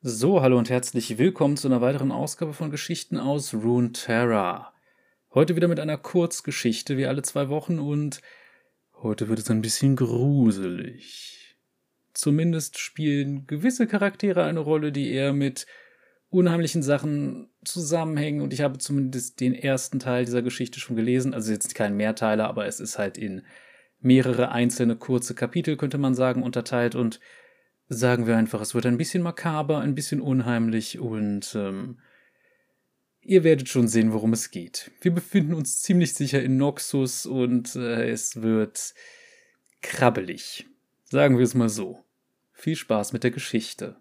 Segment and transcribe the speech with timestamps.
[0.00, 4.72] So, hallo und herzlich willkommen zu einer weiteren Ausgabe von Geschichten aus Runeterra.
[5.34, 8.20] Heute wieder mit einer Kurzgeschichte wie alle zwei Wochen und
[9.02, 11.58] heute wird es ein bisschen gruselig.
[12.14, 15.66] Zumindest spielen gewisse Charaktere eine Rolle, die eher mit
[16.28, 21.50] unheimlichen Sachen zusammenhängen und ich habe zumindest den ersten Teil dieser Geschichte schon gelesen, also
[21.50, 23.44] jetzt kein Mehrteiler, aber es ist halt in
[23.98, 27.18] mehrere einzelne kurze Kapitel, könnte man sagen, unterteilt und
[27.88, 31.98] sagen wir einfach, es wird ein bisschen makaber, ein bisschen unheimlich und ähm,
[33.20, 34.90] ihr werdet schon sehen, worum es geht.
[35.00, 38.94] Wir befinden uns ziemlich sicher in Noxus und äh, es wird
[39.80, 40.66] krabbelig.
[41.04, 42.04] Sagen wir es mal so.
[42.52, 43.96] Viel Spaß mit der Geschichte.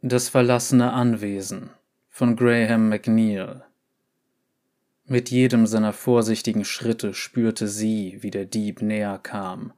[0.00, 1.70] Das verlassene Anwesen
[2.08, 3.64] von Graham McNeil
[5.06, 9.72] mit jedem seiner vorsichtigen Schritte spürte sie, wie der Dieb näher kam.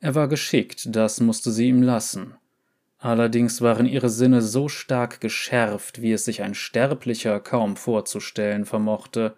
[0.00, 2.34] Er war geschickt, das musste sie ihm lassen.
[2.98, 9.36] Allerdings waren ihre Sinne so stark geschärft, wie es sich ein Sterblicher kaum vorzustellen vermochte.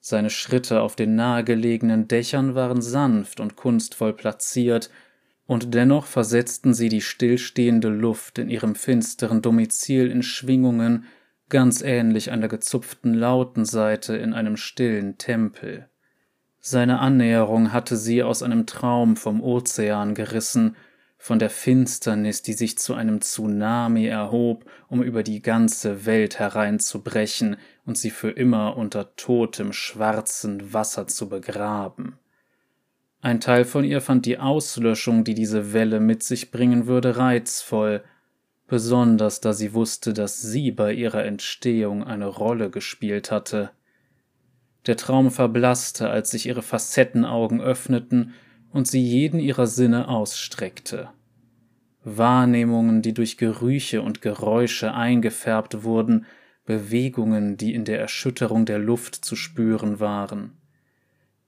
[0.00, 4.90] Seine Schritte auf den nahegelegenen Dächern waren sanft und kunstvoll platziert,
[5.48, 11.04] und dennoch versetzten sie die stillstehende Luft in ihrem finsteren Domizil in Schwingungen,
[11.48, 15.88] ganz ähnlich einer gezupften Lautenseite in einem stillen Tempel.
[16.60, 20.76] Seine Annäherung hatte sie aus einem Traum vom Ozean gerissen,
[21.18, 27.56] von der Finsternis, die sich zu einem Tsunami erhob, um über die ganze Welt hereinzubrechen
[27.84, 32.18] und sie für immer unter totem, schwarzen Wasser zu begraben.
[33.22, 38.04] Ein Teil von ihr fand die Auslöschung, die diese Welle mit sich bringen würde, reizvoll,
[38.66, 43.70] besonders da sie wusste, dass sie bei ihrer Entstehung eine Rolle gespielt hatte.
[44.86, 48.34] Der Traum verblasste, als sich ihre Facettenaugen öffneten
[48.72, 51.10] und sie jeden ihrer Sinne ausstreckte.
[52.04, 56.26] Wahrnehmungen, die durch Gerüche und Geräusche eingefärbt wurden,
[56.64, 60.52] Bewegungen, die in der Erschütterung der Luft zu spüren waren.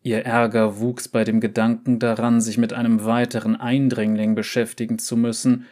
[0.03, 5.66] Ihr Ärger wuchs bei dem Gedanken daran, sich mit einem weiteren Eindringling beschäftigen zu müssen,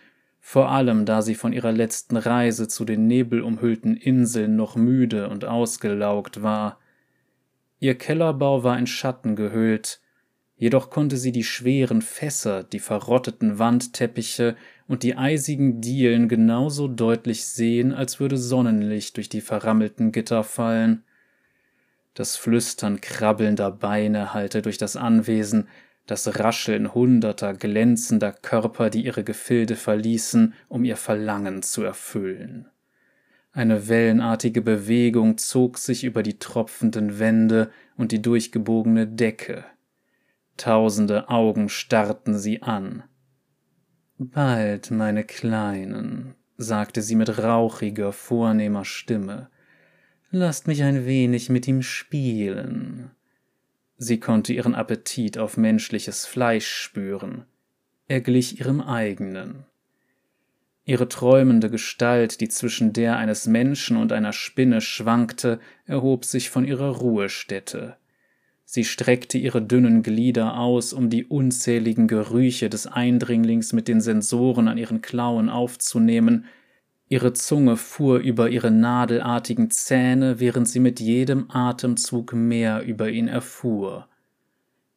[0.48, 5.44] vor allem da sie von ihrer letzten Reise zu den nebelumhüllten Inseln noch müde und
[5.44, 6.78] ausgelaugt war.
[7.80, 10.00] Ihr Kellerbau war in Schatten gehüllt,
[10.56, 14.54] jedoch konnte sie die schweren Fässer, die verrotteten Wandteppiche
[14.86, 21.02] und die eisigen Dielen genauso deutlich sehen, als würde Sonnenlicht durch die verrammelten Gitter fallen.
[22.14, 25.66] Das Flüstern krabbelnder Beine hallte durch das Anwesen,
[26.06, 32.68] das Rascheln hunderter glänzender Körper, die ihre Gefilde verließen, um ihr Verlangen zu erfüllen.
[33.52, 39.64] Eine wellenartige Bewegung zog sich über die tropfenden Wände und die durchgebogene Decke.
[40.56, 43.02] Tausende Augen starrten sie an.
[44.18, 49.50] Bald, meine Kleinen, sagte sie mit rauchiger, vornehmer Stimme,
[50.30, 53.10] lasst mich ein wenig mit ihm spielen.
[53.98, 57.44] Sie konnte ihren Appetit auf menschliches Fleisch spüren.
[58.08, 59.64] Er glich ihrem eigenen.
[60.84, 66.64] Ihre träumende Gestalt, die zwischen der eines Menschen und einer Spinne schwankte, erhob sich von
[66.64, 67.96] ihrer Ruhestätte.
[68.64, 74.68] Sie streckte ihre dünnen Glieder aus, um die unzähligen Gerüche des Eindringlings mit den Sensoren
[74.68, 76.44] an ihren Klauen aufzunehmen,
[77.08, 83.28] Ihre Zunge fuhr über ihre nadelartigen Zähne, während sie mit jedem Atemzug mehr über ihn
[83.28, 84.08] erfuhr.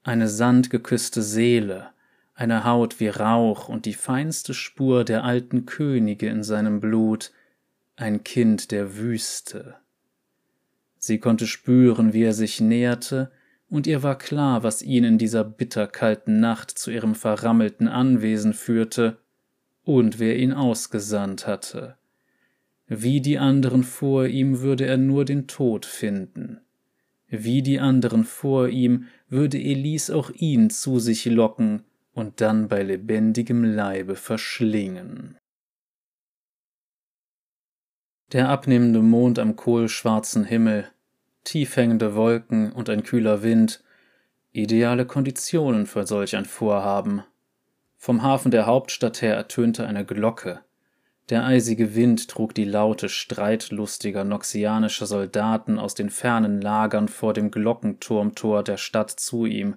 [0.04, 1.92] Eine sandgeküsste Seele,
[2.34, 7.32] eine Haut wie Rauch und die feinste Spur der alten Könige in seinem Blut,
[7.96, 9.76] ein Kind der Wüste.
[10.98, 13.32] Sie konnte spüren, wie er sich näherte,
[13.70, 19.18] und ihr war klar, was ihn in dieser bitterkalten Nacht zu ihrem verrammelten Anwesen führte
[19.84, 21.99] und wer ihn ausgesandt hatte.
[22.92, 26.60] Wie die anderen vor ihm würde er nur den Tod finden.
[27.28, 31.84] Wie die anderen vor ihm würde Elise auch ihn zu sich locken
[32.14, 35.38] und dann bei lebendigem Leibe verschlingen.
[38.32, 40.88] Der abnehmende Mond am kohlschwarzen Himmel,
[41.44, 43.84] tief hängende Wolken und ein kühler Wind,
[44.52, 47.22] ideale Konditionen für solch ein Vorhaben.
[47.98, 50.62] Vom Hafen der Hauptstadt her ertönte eine Glocke,
[51.30, 57.52] der eisige Wind trug die Laute streitlustiger noxianischer Soldaten aus den fernen Lagern vor dem
[57.52, 59.76] Glockenturmtor der Stadt zu ihm.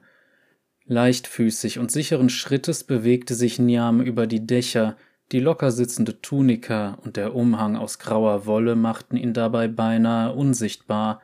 [0.87, 4.97] Leichtfüßig und sicheren Schrittes bewegte sich Niam über die Dächer,
[5.31, 11.21] die locker sitzende Tunika und der Umhang aus grauer Wolle machten ihn dabei beinahe unsichtbar.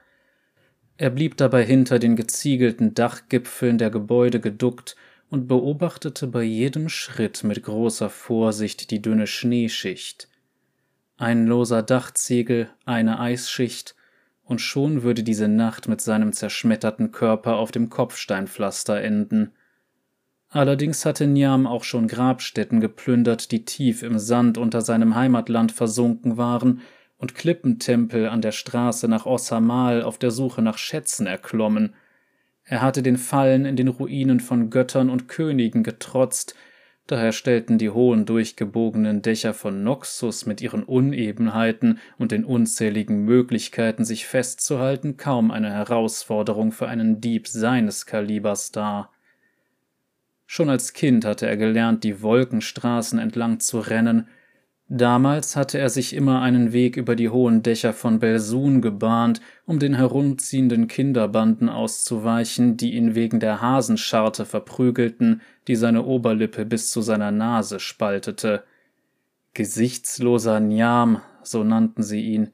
[0.96, 4.96] Er blieb dabei hinter den geziegelten Dachgipfeln der Gebäude geduckt
[5.30, 10.28] und beobachtete bei jedem Schritt mit großer Vorsicht die dünne Schneeschicht.
[11.16, 13.94] Ein loser Dachziegel, eine Eisschicht,
[14.44, 19.52] und schon würde diese Nacht mit seinem zerschmetterten Körper auf dem Kopfsteinpflaster enden.
[20.48, 26.38] Allerdings hatte Niam auch schon Grabstätten geplündert, die tief im Sand unter seinem Heimatland versunken
[26.38, 26.80] waren,
[27.18, 31.94] und Klippentempel an der Straße nach Ossamal auf der Suche nach Schätzen erklommen.
[32.68, 36.54] Er hatte den Fallen in den Ruinen von Göttern und Königen getrotzt,
[37.06, 44.04] daher stellten die hohen durchgebogenen Dächer von Noxus mit ihren Unebenheiten und den unzähligen Möglichkeiten,
[44.04, 49.12] sich festzuhalten, kaum eine Herausforderung für einen Dieb seines Kalibers dar.
[50.44, 54.28] Schon als Kind hatte er gelernt, die Wolkenstraßen entlang zu rennen.
[54.90, 59.78] Damals hatte er sich immer einen Weg über die hohen Dächer von Belsun gebahnt, um
[59.78, 67.02] den herumziehenden Kinderbanden auszuweichen, die ihn wegen der Hasenscharte verprügelten, die seine Oberlippe bis zu
[67.02, 68.64] seiner Nase spaltete.
[69.52, 72.52] Gesichtsloser Njam, so nannten sie ihn,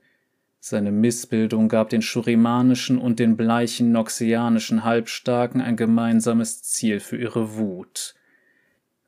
[0.58, 7.58] seine Missbildung gab den schurimanischen und den bleichen noxianischen Halbstarken ein gemeinsames Ziel für ihre
[7.58, 8.14] Wut.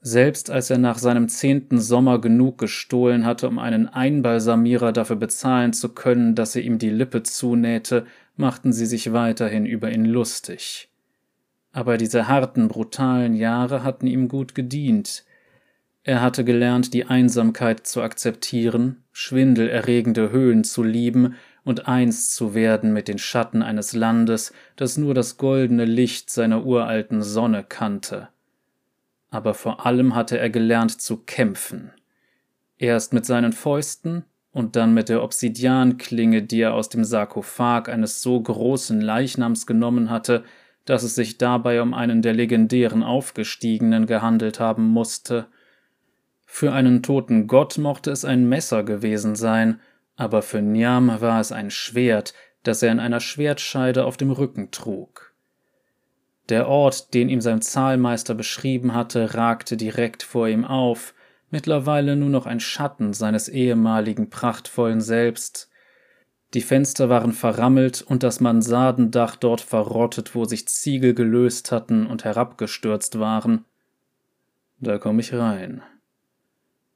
[0.09, 5.73] Selbst als er nach seinem zehnten Sommer genug gestohlen hatte, um einen Einbalsamierer dafür bezahlen
[5.73, 8.07] zu können, dass er ihm die Lippe zunähte,
[8.37, 10.91] machten sie sich weiterhin über ihn lustig.
[11.73, 15.25] Aber diese harten, brutalen Jahre hatten ihm gut gedient.
[16.05, 22.93] Er hatte gelernt, die Einsamkeit zu akzeptieren, schwindelerregende Höhen zu lieben und eins zu werden
[22.93, 28.29] mit den Schatten eines Landes, das nur das goldene Licht seiner uralten Sonne kannte.
[29.31, 31.93] Aber vor allem hatte er gelernt zu kämpfen.
[32.79, 38.23] Erst mit seinen Fäusten und dann mit der Obsidianklinge, die er aus dem Sarkophag eines
[38.23, 40.45] so großen Leichnams genommen hatte,
[40.85, 45.49] dass es sich dabei um einen der legendären Aufgestiegenen gehandelt haben musste,
[46.47, 49.81] für einen toten Gott mochte es ein Messer gewesen sein,
[50.15, 52.33] aber für Niam war es ein Schwert,
[52.63, 55.26] das er in einer Schwertscheide auf dem Rücken trug.
[56.49, 61.15] Der Ort, den ihm sein Zahlmeister beschrieben hatte, ragte direkt vor ihm auf,
[61.51, 65.69] mittlerweile nur noch ein Schatten seines ehemaligen prachtvollen Selbst.
[66.55, 72.25] Die Fenster waren verrammelt und das Mansardendach dort verrottet, wo sich Ziegel gelöst hatten und
[72.25, 73.65] herabgestürzt waren.
[74.79, 75.83] Da komm ich rein,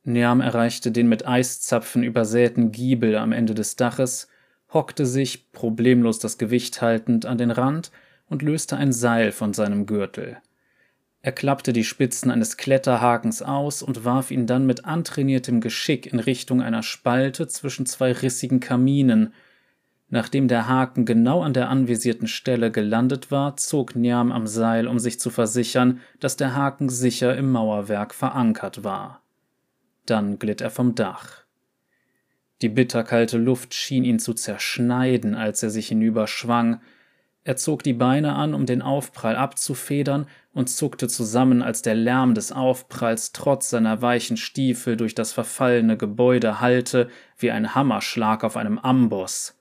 [0.05, 4.29] Niam erreichte den mit Eiszapfen übersäten Giebel am Ende des Daches,
[4.73, 7.91] hockte sich, problemlos das Gewicht haltend, an den Rand
[8.31, 10.39] und löste ein Seil von seinem Gürtel.
[11.23, 16.19] Er klappte die Spitzen eines Kletterhakens aus und warf ihn dann mit antrainiertem Geschick in
[16.19, 19.35] Richtung einer Spalte zwischen zwei rissigen Kaminen.
[20.09, 24.99] Nachdem der Haken genau an der anvisierten Stelle gelandet war, zog Niam am Seil, um
[24.99, 29.21] sich zu versichern, dass der Haken sicher im Mauerwerk verankert war.
[30.07, 31.45] Dann glitt er vom Dach.
[32.63, 36.81] Die bitterkalte Luft schien ihn zu zerschneiden, als er sich hinüberschwang.
[37.43, 42.35] Er zog die Beine an, um den Aufprall abzufedern, und zuckte zusammen, als der Lärm
[42.35, 47.09] des Aufpralls trotz seiner weichen Stiefel durch das verfallene Gebäude hallte
[47.39, 49.57] wie ein Hammerschlag auf einem Amboss.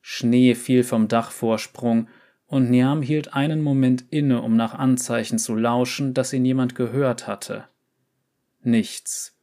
[0.00, 2.08] Schnee fiel vom Dachvorsprung,
[2.46, 7.26] und Niam hielt einen Moment inne, um nach Anzeichen zu lauschen, dass ihn jemand gehört
[7.26, 7.64] hatte.
[8.62, 9.38] Nichts.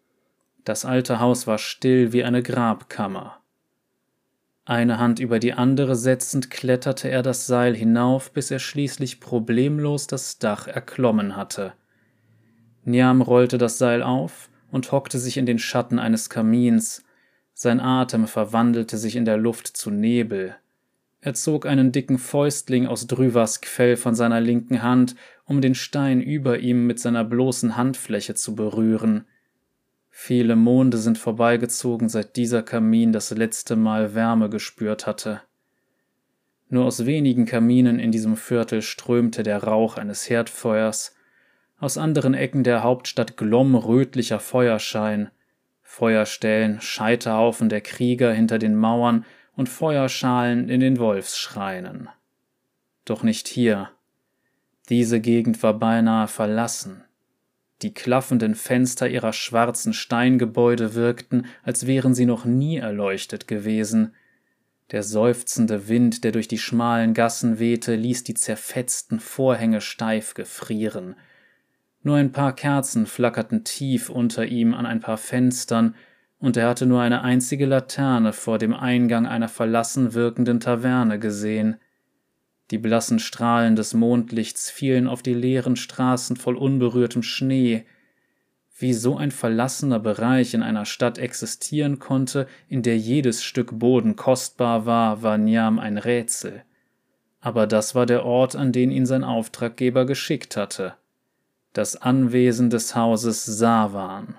[0.64, 3.45] Das alte Haus war still wie eine Grabkammer.
[4.68, 10.08] Eine Hand über die andere setzend kletterte er das Seil hinauf, bis er schließlich problemlos
[10.08, 11.74] das Dach erklommen hatte.
[12.84, 17.04] Niam rollte das Seil auf und hockte sich in den Schatten eines Kamins.
[17.54, 20.56] Sein Atem verwandelte sich in der Luft zu Nebel.
[21.22, 26.22] Er zog einen dicken Fäustling aus Drüvask Fell von seiner linken Hand, um den Stein
[26.22, 29.26] über ihm mit seiner bloßen Handfläche zu berühren.
[30.18, 35.42] Viele Monde sind vorbeigezogen, seit dieser Kamin das letzte Mal Wärme gespürt hatte.
[36.70, 41.14] Nur aus wenigen Kaminen in diesem Viertel strömte der Rauch eines Herdfeuers,
[41.80, 45.32] aus anderen Ecken der Hauptstadt glomm rötlicher Feuerschein,
[45.82, 49.26] Feuerstellen, Scheiterhaufen der Krieger hinter den Mauern
[49.58, 52.08] und Feuerschalen in den Wolfsschreinen.
[53.04, 53.92] Doch nicht hier.
[54.88, 57.05] Diese Gegend war beinahe verlassen.
[57.82, 64.14] Die klaffenden Fenster ihrer schwarzen Steingebäude wirkten, als wären sie noch nie erleuchtet gewesen.
[64.92, 71.16] Der seufzende Wind, der durch die schmalen Gassen wehte, ließ die zerfetzten Vorhänge steif gefrieren.
[72.04, 75.96] Nur ein paar Kerzen flackerten tief unter ihm an ein paar Fenstern,
[76.38, 81.78] und er hatte nur eine einzige Laterne vor dem Eingang einer verlassen wirkenden Taverne gesehen.
[82.72, 87.86] Die blassen Strahlen des Mondlichts fielen auf die leeren Straßen voll unberührtem Schnee.
[88.78, 94.16] Wie so ein verlassener Bereich in einer Stadt existieren konnte, in der jedes Stück Boden
[94.16, 96.64] kostbar war, war Niam ein Rätsel.
[97.40, 100.96] Aber das war der Ort, an den ihn sein Auftraggeber geschickt hatte.
[101.74, 104.36] Das Anwesen des Hauses Sawan.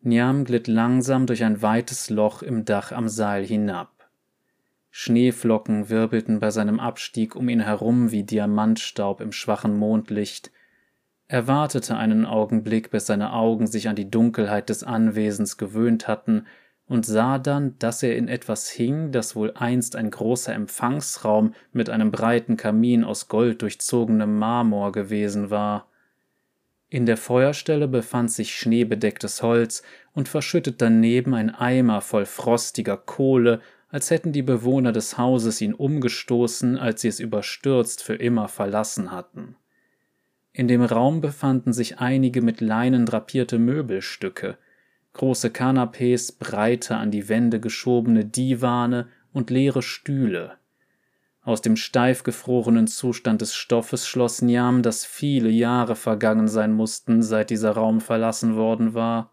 [0.00, 3.91] Niam glitt langsam durch ein weites Loch im Dach am Seil hinab.
[4.94, 10.52] Schneeflocken wirbelten bei seinem Abstieg um ihn herum wie Diamantstaub im schwachen Mondlicht.
[11.28, 16.46] Er wartete einen Augenblick, bis seine Augen sich an die Dunkelheit des Anwesens gewöhnt hatten,
[16.86, 21.88] und sah dann, dass er in etwas hing, das wohl einst ein großer Empfangsraum mit
[21.88, 25.88] einem breiten Kamin aus golddurchzogenem Marmor gewesen war.
[26.90, 29.82] In der Feuerstelle befand sich schneebedecktes Holz
[30.12, 35.74] und verschüttet daneben ein Eimer voll frostiger Kohle, als hätten die Bewohner des Hauses ihn
[35.74, 39.54] umgestoßen, als sie es überstürzt für immer verlassen hatten.
[40.54, 44.56] In dem Raum befanden sich einige mit Leinen drapierte Möbelstücke,
[45.12, 50.54] große Kanapes, breite an die Wände geschobene Divane und leere Stühle.
[51.42, 57.22] Aus dem steif gefrorenen Zustand des Stoffes schloss Niam, dass viele Jahre vergangen sein mussten,
[57.22, 59.31] seit dieser Raum verlassen worden war.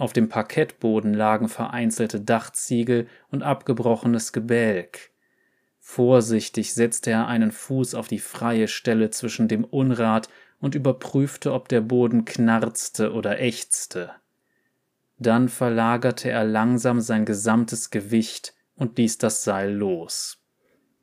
[0.00, 5.10] Auf dem Parkettboden lagen vereinzelte Dachziegel und abgebrochenes Gebälk.
[5.78, 11.68] Vorsichtig setzte er einen Fuß auf die freie Stelle zwischen dem Unrat und überprüfte, ob
[11.68, 14.12] der Boden knarzte oder ächzte.
[15.18, 20.38] Dann verlagerte er langsam sein gesamtes Gewicht und ließ das Seil los.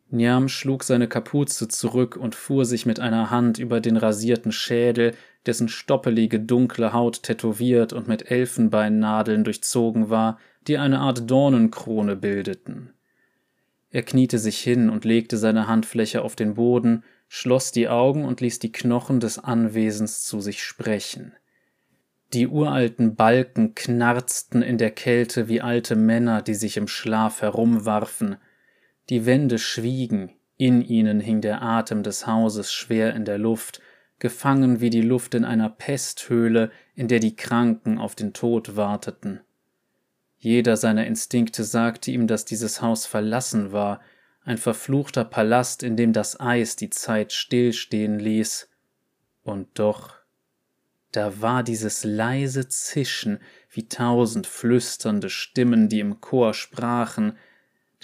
[0.10, 5.14] Niam schlug seine Kapuze zurück und fuhr sich mit einer Hand über den rasierten Schädel,
[5.48, 10.38] dessen stoppelige dunkle Haut tätowiert und mit Elfenbeinnadeln durchzogen war,
[10.68, 12.94] die eine Art Dornenkrone bildeten.
[13.90, 18.42] Er kniete sich hin und legte seine Handfläche auf den Boden, schloss die Augen und
[18.42, 21.34] ließ die Knochen des Anwesens zu sich sprechen.
[22.34, 28.36] Die uralten Balken knarzten in der Kälte wie alte Männer, die sich im Schlaf herumwarfen,
[29.10, 33.80] die Wände schwiegen, in ihnen hing der Atem des Hauses schwer in der Luft,
[34.20, 39.42] gefangen wie die Luft in einer Pesthöhle, in der die Kranken auf den Tod warteten.
[40.38, 44.02] Jeder seiner Instinkte sagte ihm, dass dieses Haus verlassen war,
[44.44, 48.70] ein verfluchter Palast, in dem das Eis die Zeit stillstehen ließ.
[49.44, 50.14] Und doch,
[51.12, 57.38] da war dieses leise Zischen wie tausend flüsternde Stimmen, die im Chor sprachen,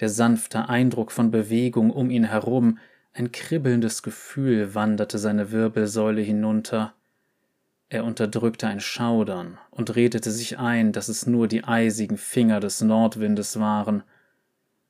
[0.00, 2.78] der sanfte Eindruck von Bewegung um ihn herum,
[3.16, 6.94] ein kribbelndes Gefühl wanderte seine Wirbelsäule hinunter.
[7.88, 12.80] Er unterdrückte ein Schaudern und redete sich ein, dass es nur die eisigen Finger des
[12.80, 14.02] Nordwindes waren.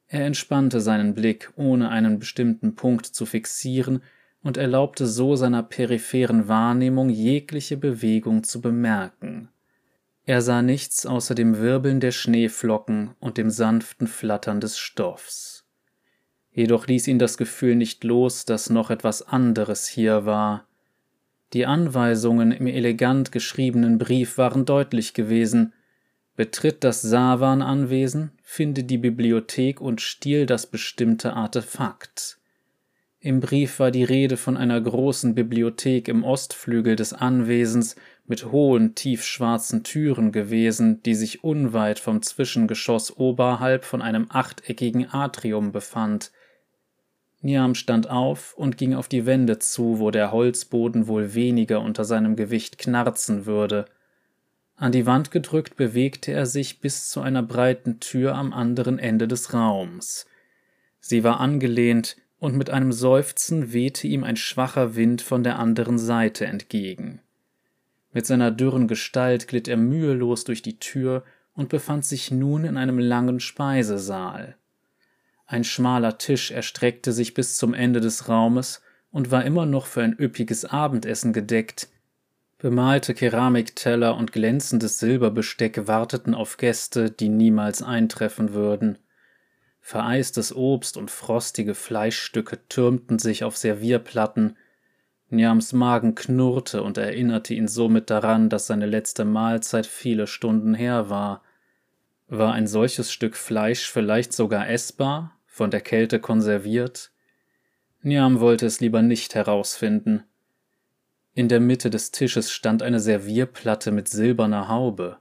[0.07, 4.03] Er entspannte seinen Blick, ohne einen bestimmten Punkt zu fixieren,
[4.43, 9.51] und erlaubte so seiner peripheren Wahrnehmung jegliche Bewegung zu bemerken.
[10.25, 15.54] Er sah nichts außer dem Wirbeln der Schneeflocken und dem sanften Flattern des Stoffs.
[16.55, 20.67] Jedoch ließ ihn das Gefühl nicht los, dass noch etwas anderes hier war.
[21.53, 25.73] Die Anweisungen im elegant geschriebenen Brief waren deutlich gewesen.
[26.37, 32.39] Betritt das Sawan-Anwesen, finde die Bibliothek und stiehl das bestimmte Artefakt.
[33.19, 37.97] Im Brief war die Rede von einer großen Bibliothek im Ostflügel des Anwesens
[38.27, 45.73] mit hohen, tiefschwarzen Türen gewesen, die sich unweit vom Zwischengeschoss oberhalb von einem achteckigen Atrium
[45.73, 46.33] befand.
[47.45, 52.05] Niam stand auf und ging auf die Wände zu, wo der Holzboden wohl weniger unter
[52.05, 53.85] seinem Gewicht knarzen würde.
[54.77, 59.29] An die Wand gedrückt bewegte er sich bis zu einer breiten Tür am anderen Ende
[59.29, 60.27] des Raums.
[61.01, 65.99] Sie war angelehnt, und mit einem Seufzen wehte ihm ein schwacher Wind von der anderen
[65.99, 67.21] Seite entgegen.
[68.13, 71.25] Mit seiner dürren Gestalt glitt er mühelos durch die Tür
[71.55, 74.57] und befand sich nun in einem langen Speisesaal.
[75.47, 80.03] Ein schmaler Tisch erstreckte sich bis zum Ende des Raumes und war immer noch für
[80.03, 81.89] ein üppiges Abendessen gedeckt.
[82.59, 88.99] Bemalte Keramikteller und glänzendes Silberbesteck warteten auf Gäste, die niemals eintreffen würden.
[89.81, 94.57] Vereistes Obst und frostige Fleischstücke türmten sich auf Servierplatten.
[95.29, 101.11] Niams Magen knurrte und erinnerte ihn somit daran, dass seine letzte Mahlzeit viele Stunden her
[101.11, 101.43] war.
[102.29, 107.13] War ein solches Stück Fleisch vielleicht sogar essbar, von der Kälte konserviert?
[108.03, 110.25] Niam wollte es lieber nicht herausfinden.
[111.35, 115.19] In der Mitte des Tisches stand eine Servierplatte mit silberner Haube.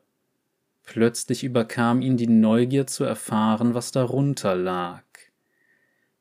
[0.83, 5.03] Plötzlich überkam ihn die Neugier zu erfahren, was darunter lag.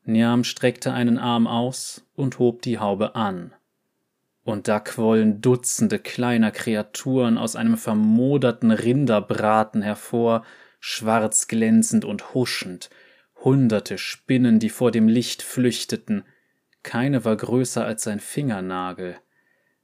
[0.04, 3.52] Niam streckte einen Arm aus und hob die Haube an.
[4.44, 10.44] Und da quollen Dutzende kleiner Kreaturen aus einem vermoderten Rinderbraten hervor,
[10.84, 12.90] schwarz glänzend und huschend,
[13.36, 16.24] hunderte Spinnen, die vor dem Licht flüchteten,
[16.82, 19.16] keine war größer als sein Fingernagel.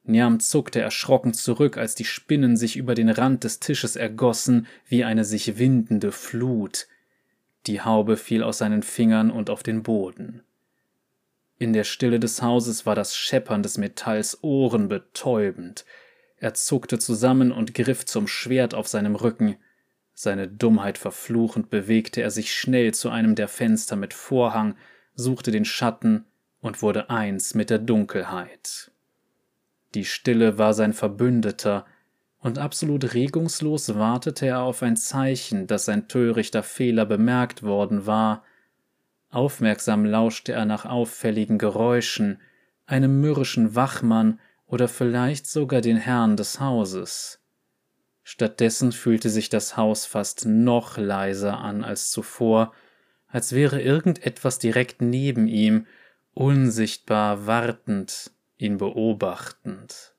[0.02, 5.04] Niam zuckte erschrocken zurück, als die Spinnen sich über den Rand des Tisches ergossen wie
[5.04, 6.88] eine sich windende Flut.
[7.68, 10.42] Die Haube fiel aus seinen Fingern und auf den Boden.
[11.58, 15.84] In der Stille des Hauses war das Scheppern des Metalls ohrenbetäubend.
[16.38, 19.58] Er zuckte zusammen und griff zum Schwert auf seinem Rücken.
[20.20, 24.74] Seine Dummheit verfluchend bewegte er sich schnell zu einem der Fenster mit Vorhang,
[25.14, 26.24] suchte den Schatten
[26.60, 28.90] und wurde eins mit der Dunkelheit.
[29.94, 31.86] Die Stille war sein Verbündeter,
[32.40, 38.42] und absolut regungslos wartete er auf ein Zeichen, dass sein törichter Fehler bemerkt worden war,
[39.30, 42.40] Aufmerksam lauschte er nach auffälligen Geräuschen,
[42.86, 47.40] einem mürrischen Wachmann oder vielleicht sogar den Herrn des Hauses.
[48.30, 52.74] Stattdessen fühlte sich das Haus fast noch leiser an als zuvor,
[53.26, 55.86] als wäre irgendetwas direkt neben ihm,
[56.34, 60.12] unsichtbar wartend, ihn beobachtend.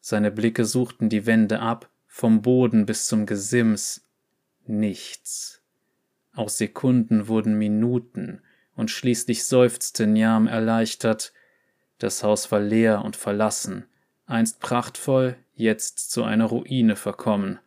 [0.00, 4.06] Seine Blicke suchten die Wände ab, vom Boden bis zum Gesims.
[4.64, 5.62] Nichts.
[6.32, 8.40] Aus Sekunden wurden Minuten,
[8.76, 11.32] und schließlich seufzte Niam erleichtert.
[11.98, 13.84] Das Haus war leer und verlassen,
[14.26, 17.58] einst prachtvoll, jetzt zu einer Ruine verkommen.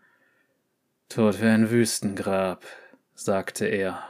[1.10, 2.65] Tot wie ein Wüstengrab,
[3.13, 4.03] sagte er.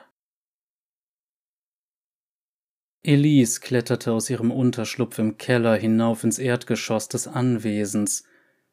[3.02, 8.26] Elise kletterte aus ihrem Unterschlupf im Keller hinauf ins Erdgeschoss des Anwesens,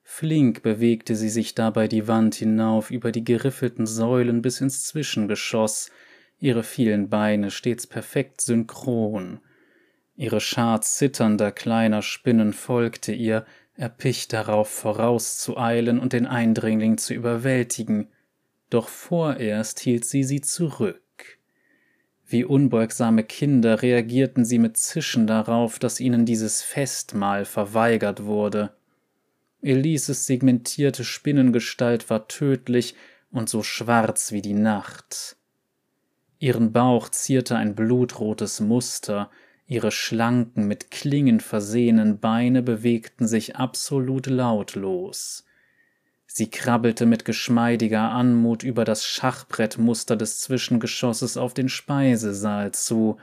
[0.08, 5.90] Flink bewegte sie sich dabei die Wand hinauf über die geriffelten Säulen bis ins Zwischengeschoss,
[6.38, 9.40] ihre vielen Beine stets perfekt synchron.
[10.14, 13.44] Ihre Schar zitternder kleiner Spinnen folgte ihr,
[13.76, 18.08] erpicht darauf vorauszueilen und den Eindringling zu überwältigen,
[18.70, 21.02] doch vorerst hielt sie sie zurück.
[22.28, 28.74] Wie unbeugsame Kinder reagierten sie mit Zischen darauf, dass ihnen dieses Festmahl verweigert wurde.
[29.62, 32.96] Elises segmentierte Spinnengestalt war tödlich
[33.30, 35.36] und so schwarz wie die Nacht.
[36.38, 39.30] Ihren Bauch zierte ein blutrotes Muster,
[39.66, 45.44] ihre schlanken, mit Klingen versehenen Beine bewegten sich absolut lautlos.
[46.26, 53.16] Sie krabbelte mit geschmeidiger Anmut über das Schachbrettmuster des Zwischengeschosses auf den Speisesaal zu,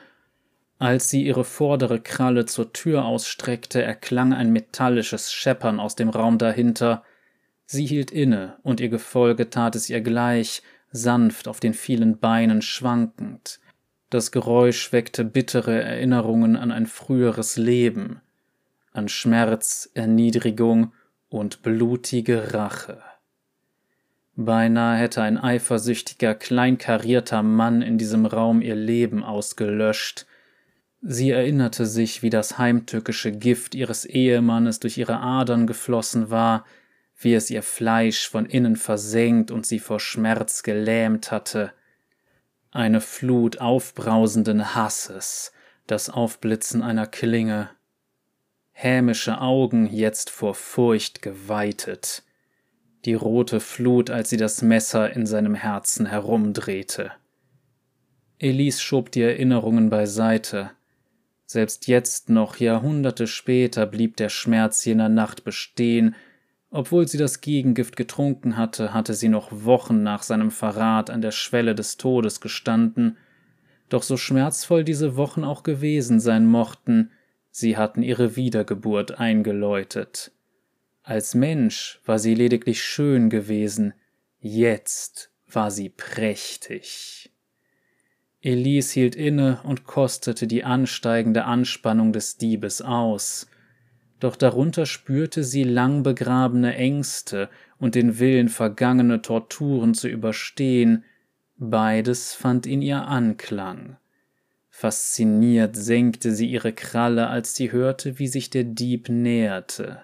[0.79, 6.37] als sie ihre vordere Kralle zur Tür ausstreckte, erklang ein metallisches Scheppern aus dem Raum
[6.37, 7.03] dahinter.
[7.65, 12.61] Sie hielt inne, und ihr Gefolge tat es ihr gleich, sanft auf den vielen Beinen
[12.61, 13.59] schwankend.
[14.13, 18.21] Das Geräusch weckte bittere Erinnerungen an ein früheres Leben,
[18.91, 20.93] an Schmerz, Erniedrigung
[21.29, 23.01] und blutige Rache.
[24.35, 30.27] Beinahe hätte ein eifersüchtiger, kleinkarierter Mann in diesem Raum ihr Leben ausgelöscht,
[31.01, 36.65] Sie erinnerte sich, wie das heimtückische Gift ihres Ehemannes durch ihre Adern geflossen war,
[37.17, 41.73] wie es ihr Fleisch von innen versenkt und sie vor Schmerz gelähmt hatte.
[42.75, 45.51] Eine Flut aufbrausenden Hasses,
[45.85, 47.69] das Aufblitzen einer Klinge.
[48.71, 52.23] Hämische Augen jetzt vor Furcht geweitet.
[53.05, 57.11] Die rote Flut, als sie das Messer in seinem Herzen herumdrehte.
[58.39, 60.71] Elise schob die Erinnerungen beiseite,
[61.45, 66.15] selbst jetzt noch Jahrhunderte später blieb der Schmerz jener Nacht bestehen,
[66.73, 71.31] obwohl sie das Gegengift getrunken hatte, hatte sie noch Wochen nach seinem Verrat an der
[71.31, 73.17] Schwelle des Todes gestanden,
[73.89, 77.11] doch so schmerzvoll diese Wochen auch gewesen sein mochten,
[77.51, 80.31] sie hatten ihre Wiedergeburt eingeläutet.
[81.03, 83.93] Als Mensch war sie lediglich schön gewesen,
[84.39, 87.31] jetzt war sie prächtig.
[88.41, 93.47] Elise hielt inne und kostete die ansteigende Anspannung des Diebes aus.
[94.19, 101.03] Doch darunter spürte sie lang begrabene Ängste und den Willen, vergangene Torturen zu überstehen.
[101.57, 103.97] Beides fand in ihr Anklang.
[104.69, 110.03] Fasziniert senkte sie ihre Kralle, als sie hörte, wie sich der Dieb näherte.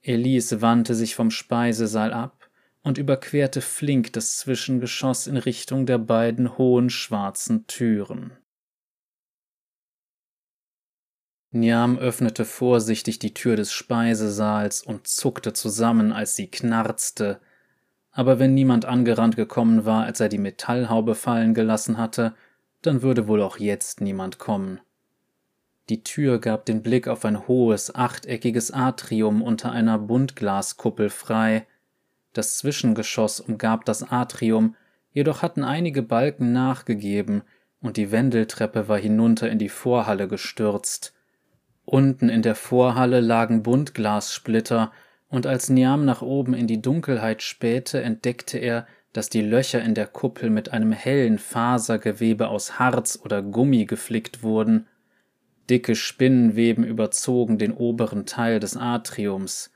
[0.00, 2.48] Elise wandte sich vom Speisesaal ab
[2.82, 8.32] und überquerte flink das Zwischengeschoss in Richtung der beiden hohen schwarzen Türen.
[11.54, 17.40] Niam öffnete vorsichtig die Tür des Speisesaals und zuckte zusammen, als sie knarzte,
[18.10, 22.34] aber wenn niemand angerannt gekommen war, als er die Metallhaube fallen gelassen hatte,
[22.82, 24.80] dann würde wohl auch jetzt niemand kommen.
[25.88, 31.66] Die Tür gab den Blick auf ein hohes, achteckiges Atrium unter einer Buntglaskuppel frei.
[32.32, 34.74] Das Zwischengeschoss umgab das Atrium,
[35.12, 37.42] jedoch hatten einige Balken nachgegeben
[37.80, 41.13] und die Wendeltreppe war hinunter in die Vorhalle gestürzt.
[41.84, 44.92] Unten in der Vorhalle lagen Buntglassplitter,
[45.28, 49.94] und als Niam nach oben in die Dunkelheit spähte, entdeckte er, dass die Löcher in
[49.94, 54.86] der Kuppel mit einem hellen Fasergewebe aus Harz oder Gummi geflickt wurden.
[55.70, 59.72] Dicke Spinnenweben überzogen den oberen Teil des Atriums.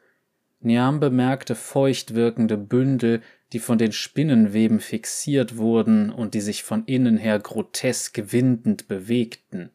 [0.60, 6.84] Niam bemerkte feucht wirkende Bündel, die von den Spinnenweben fixiert wurden und die sich von
[6.84, 9.70] innen her grotesk windend bewegten.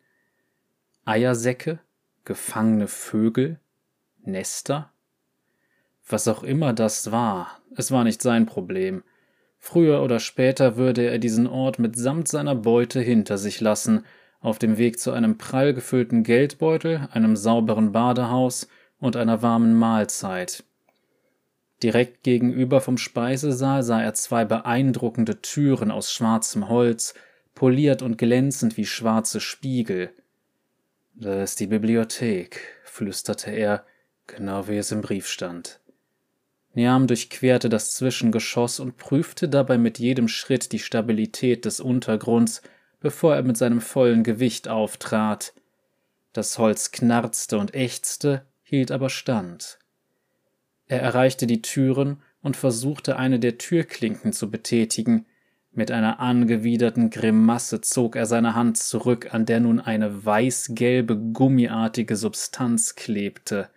[1.06, 1.80] Eiersäcke,
[2.26, 3.60] gefangene Vögel,
[4.22, 4.92] Nester?
[6.08, 9.04] Was auch immer das war, es war nicht sein Problem.
[9.58, 14.06] Früher oder später würde er diesen Ort mitsamt seiner Beute hinter sich lassen,
[14.42, 18.68] auf dem Weg zu einem prall gefüllten Geldbeutel, einem sauberen Badehaus
[19.00, 20.66] und einer warmen Mahlzeit.
[21.82, 27.14] Direkt gegenüber vom Speisesaal sah er zwei beeindruckende Türen aus schwarzem Holz,
[27.56, 30.12] poliert und glänzend wie schwarze Spiegel.
[31.16, 33.86] Da ist die Bibliothek, flüsterte er,
[34.26, 35.80] genau wie es im Brief stand.
[36.74, 42.64] Niam durchquerte das Zwischengeschoss und prüfte dabei mit jedem Schritt die Stabilität des Untergrunds,
[43.00, 45.54] bevor er mit seinem vollen Gewicht auftrat.
[46.32, 49.78] Das Holz knarzte und ächzte, hielt aber stand.
[50.88, 55.28] Er erreichte die Türen und versuchte eine der Türklinken zu betätigen.
[55.76, 62.16] Mit einer angewiderten Grimasse zog er seine Hand zurück, an der nun eine weißgelbe, gummiartige
[62.16, 63.70] Substanz klebte.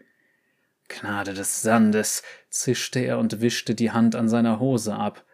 [0.88, 5.24] Gnade des Sandes, zischte er und wischte die Hand an seiner Hose ab.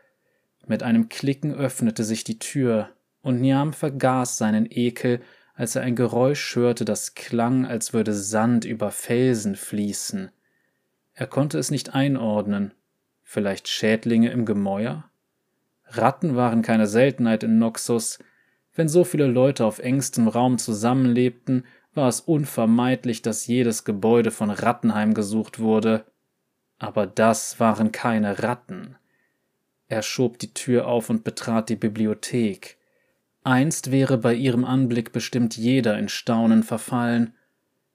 [0.67, 2.91] Mit einem Klicken öffnete sich die Tür,
[3.23, 5.21] und Niam vergaß seinen Ekel,
[5.55, 10.31] als er ein Geräusch hörte, das klang, als würde Sand über Felsen fließen.
[11.13, 12.73] Er konnte es nicht einordnen.
[13.25, 15.11] Vielleicht Schädlinge im Gemäuer?
[15.97, 18.19] Ratten waren keine Seltenheit in Noxus.
[18.75, 24.51] Wenn so viele Leute auf engstem Raum zusammenlebten, war es unvermeidlich, dass jedes Gebäude von
[24.51, 26.07] Ratten heimgesucht wurde.
[26.79, 28.97] Aber das waren keine Ratten.
[29.89, 32.79] Er schob die Tür auf und betrat die Bibliothek.
[33.45, 37.35] Einst wäre bei ihrem Anblick bestimmt jeder in Staunen verfallen.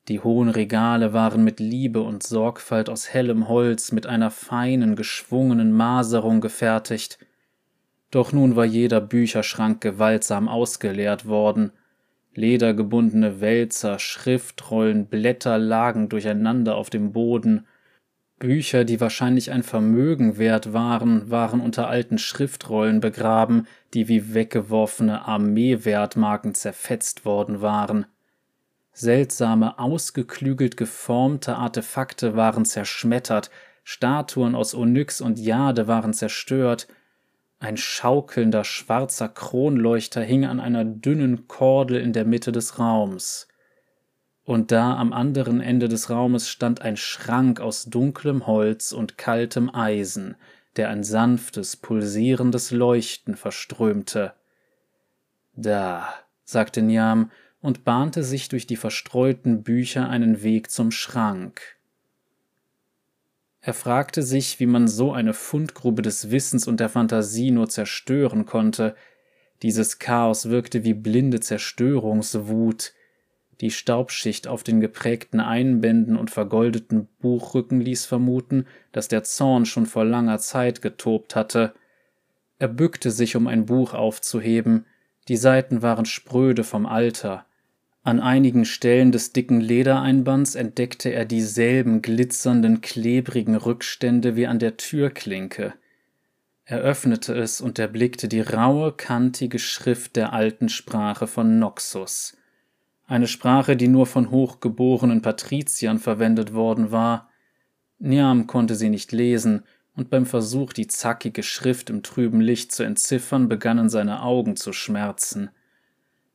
[0.08, 5.72] Die hohen Regale waren mit Liebe und Sorgfalt aus hellem Holz mit einer feinen, geschwungenen
[5.72, 7.18] Maserung gefertigt.
[8.12, 11.72] Doch nun war jeder Bücherschrank gewaltsam ausgeleert worden,
[12.34, 17.66] ledergebundene Wälzer, Schriftrollen, Blätter lagen durcheinander auf dem Boden.
[18.40, 23.66] Bücher, die wahrscheinlich ein Vermögen wert waren, waren unter alten Schriftrollen begraben,
[23.96, 28.06] die wie weggeworfene Armeewertmarken zerfetzt worden waren.
[28.94, 33.50] Seltsame, ausgeklügelt geformte Artefakte waren zerschmettert,
[33.84, 36.88] Statuen aus Onyx und Jade waren zerstört,
[37.60, 43.48] ein schaukelnder schwarzer Kronleuchter hing an einer dünnen Kordel in der Mitte des Raums.
[44.44, 49.74] Und da am anderen Ende des Raumes stand ein Schrank aus dunklem Holz und kaltem
[49.74, 50.36] Eisen,
[50.78, 54.34] der ein sanftes, pulsierendes Leuchten verströmte.
[55.54, 61.77] Da, sagte Niam und bahnte sich durch die verstreuten Bücher einen Weg zum Schrank.
[63.62, 68.46] Er fragte sich, wie man so eine Fundgrube des Wissens und der Fantasie nur zerstören
[68.46, 68.96] konnte.
[69.62, 72.94] Dieses Chaos wirkte wie blinde Zerstörungswut.
[73.60, 79.88] Die Staubschicht auf den geprägten Einbänden und vergoldeten Buchrücken ließ vermuten, dass der Zorn schon
[79.88, 81.74] vor langer Zeit getobt hatte.
[82.60, 84.86] Er bückte sich, um ein Buch aufzuheben.
[85.28, 87.47] Die Seiten waren spröde vom Alter.
[88.08, 94.78] An einigen Stellen des dicken Ledereinbands entdeckte er dieselben glitzernden, klebrigen Rückstände wie an der
[94.78, 95.74] Türklinke.
[96.64, 102.38] Er öffnete es und erblickte die raue, kantige Schrift der alten Sprache von Noxus.
[103.08, 107.30] Eine Sprache, die nur von hochgeborenen Patriziern verwendet worden war.
[108.00, 109.64] Niam konnte sie nicht lesen,
[109.98, 114.72] und beim Versuch, die zackige Schrift im trüben Licht zu entziffern, begannen seine Augen zu
[114.72, 115.50] schmerzen.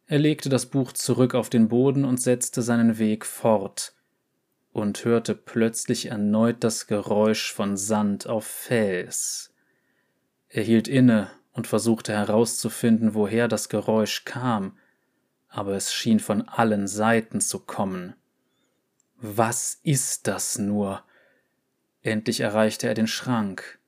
[0.06, 3.94] Er legte das Buch zurück auf den Boden und setzte seinen Weg fort
[4.72, 9.52] und hörte plötzlich erneut das Geräusch von Sand auf Fels.
[10.48, 14.78] Er hielt inne und versuchte herauszufinden, woher das Geräusch kam,
[15.48, 18.14] aber es schien von allen Seiten zu kommen.
[19.16, 21.04] Was ist das nur?
[22.00, 23.78] Endlich erreichte er den Schrank.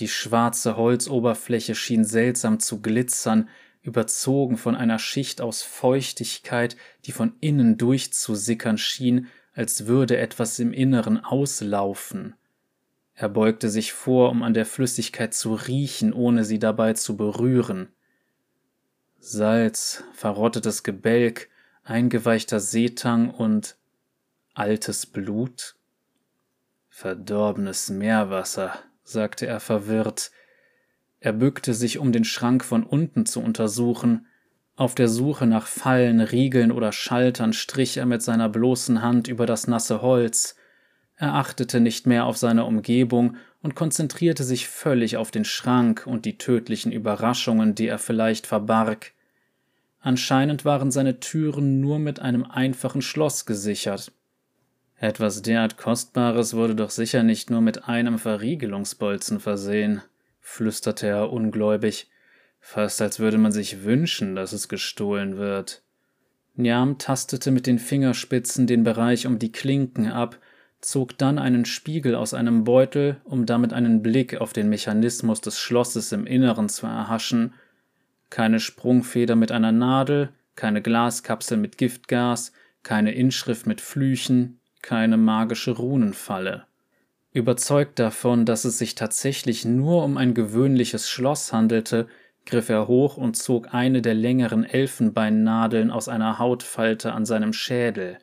[0.00, 3.48] Die schwarze Holzoberfläche schien seltsam zu glitzern,
[3.86, 10.72] überzogen von einer Schicht aus Feuchtigkeit, die von innen durchzusickern schien, als würde etwas im
[10.72, 12.34] Inneren auslaufen.
[13.14, 17.88] Er beugte sich vor, um an der Flüssigkeit zu riechen, ohne sie dabei zu berühren.
[19.18, 21.48] Salz, verrottetes Gebälk,
[21.82, 23.76] eingeweichter Seetang und
[24.52, 25.76] altes Blut?
[26.90, 30.30] Verdorbenes Meerwasser, sagte er verwirrt.
[31.26, 34.26] Er bückte sich, um den Schrank von unten zu untersuchen.
[34.76, 39.44] Auf der Suche nach Fallen, Riegeln oder Schaltern strich er mit seiner bloßen Hand über
[39.44, 40.54] das nasse Holz.
[41.16, 46.26] Er achtete nicht mehr auf seine Umgebung und konzentrierte sich völlig auf den Schrank und
[46.26, 49.10] die tödlichen Überraschungen, die er vielleicht verbarg.
[49.98, 54.12] Anscheinend waren seine Türen nur mit einem einfachen Schloss gesichert.
[54.94, 60.02] Etwas derart Kostbares wurde doch sicher nicht nur mit einem Verriegelungsbolzen versehen,
[60.46, 62.08] flüsterte er ungläubig,
[62.60, 65.82] fast als würde man sich wünschen, dass es gestohlen wird.
[66.54, 70.38] Niam tastete mit den Fingerspitzen den Bereich um die Klinken ab
[70.80, 75.58] zog dann einen Spiegel aus einem Beutel, um damit einen Blick auf den Mechanismus des
[75.58, 77.54] Schlosses im Inneren zu erhaschen.
[78.30, 85.72] Keine Sprungfeder mit einer Nadel, keine Glaskapsel mit Giftgas, keine Inschrift mit Flüchen, keine magische
[85.72, 86.65] Runenfalle.
[87.36, 92.08] Überzeugt davon, dass es sich tatsächlich nur um ein gewöhnliches Schloss handelte,
[92.46, 98.16] griff er hoch und zog eine der längeren Elfenbeinnadeln aus einer Hautfalte an seinem Schädel.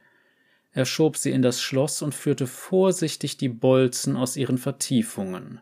[0.71, 5.61] Er schob sie in das Schloss und führte vorsichtig die Bolzen aus ihren Vertiefungen.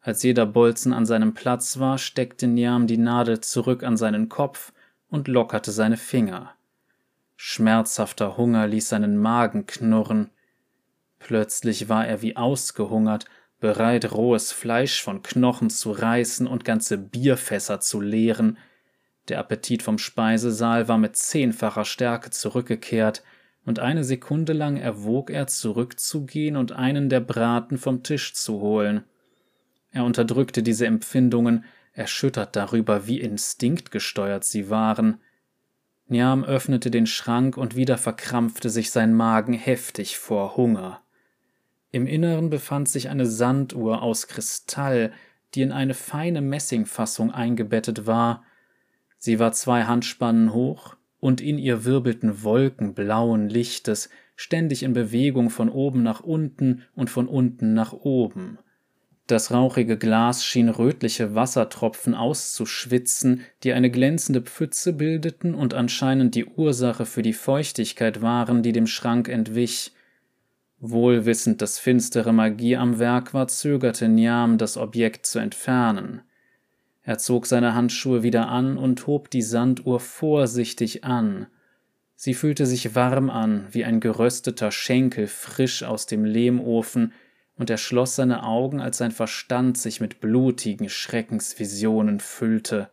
[0.00, 4.72] Als jeder Bolzen an seinem Platz war, steckte Niam die Nadel zurück an seinen Kopf
[5.10, 6.54] und lockerte seine Finger.
[7.36, 10.30] Schmerzhafter Hunger ließ seinen Magen knurren.
[11.22, 13.26] Plötzlich war er wie ausgehungert,
[13.60, 18.58] bereit, rohes Fleisch von Knochen zu reißen und ganze Bierfässer zu leeren.
[19.28, 23.22] Der Appetit vom Speisesaal war mit zehnfacher Stärke zurückgekehrt,
[23.64, 29.04] und eine Sekunde lang erwog er zurückzugehen und einen der Braten vom Tisch zu holen.
[29.92, 35.20] Er unterdrückte diese Empfindungen, erschüttert darüber, wie instinktgesteuert sie waren.
[36.08, 41.02] Niam öffnete den Schrank und wieder verkrampfte sich sein Magen heftig vor Hunger.
[41.92, 45.12] Im Inneren befand sich eine Sanduhr aus Kristall,
[45.54, 48.42] die in eine feine Messingfassung eingebettet war.
[49.18, 55.50] Sie war zwei Handspannen hoch, und in ihr wirbelten Wolken blauen Lichtes, ständig in Bewegung
[55.50, 58.58] von oben nach unten und von unten nach oben.
[59.28, 66.46] Das rauchige Glas schien rötliche Wassertropfen auszuschwitzen, die eine glänzende Pfütze bildeten und anscheinend die
[66.46, 69.92] Ursache für die Feuchtigkeit waren, die dem Schrank entwich.
[70.84, 76.22] Wohl wissend, dass finstere Magie am Werk war, zögerte Niam, das Objekt zu entfernen.
[77.04, 81.46] Er zog seine Handschuhe wieder an und hob die Sanduhr vorsichtig an.
[82.16, 87.12] Sie fühlte sich warm an, wie ein gerösteter Schenkel frisch aus dem Lehmofen,
[87.56, 92.90] und er schloss seine Augen, als sein Verstand sich mit blutigen Schreckensvisionen füllte.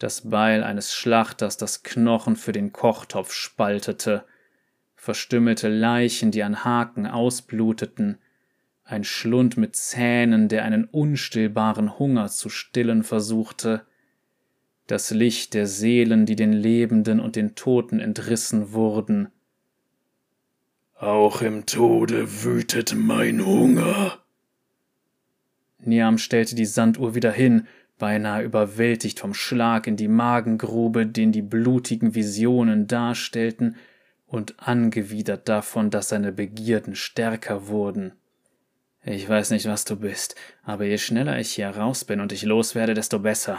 [0.00, 4.24] Das Beil eines Schlachters, das Knochen für den Kochtopf spaltete,
[5.08, 8.18] verstümmelte Leichen, die an Haken ausbluteten,
[8.84, 13.86] ein Schlund mit Zähnen, der einen unstillbaren Hunger zu stillen versuchte,
[14.86, 19.28] das Licht der Seelen, die den Lebenden und den Toten entrissen wurden.
[20.94, 24.18] Auch im Tode wütet mein Hunger.
[25.78, 27.66] Niam stellte die Sanduhr wieder hin,
[27.96, 33.76] beinahe überwältigt vom Schlag in die Magengrube, den die blutigen Visionen darstellten,
[34.28, 38.12] und angewidert davon, dass seine Begierden stärker wurden.
[39.02, 42.42] Ich weiß nicht, was du bist, aber je schneller ich hier raus bin und ich
[42.42, 43.58] loswerde, desto besser.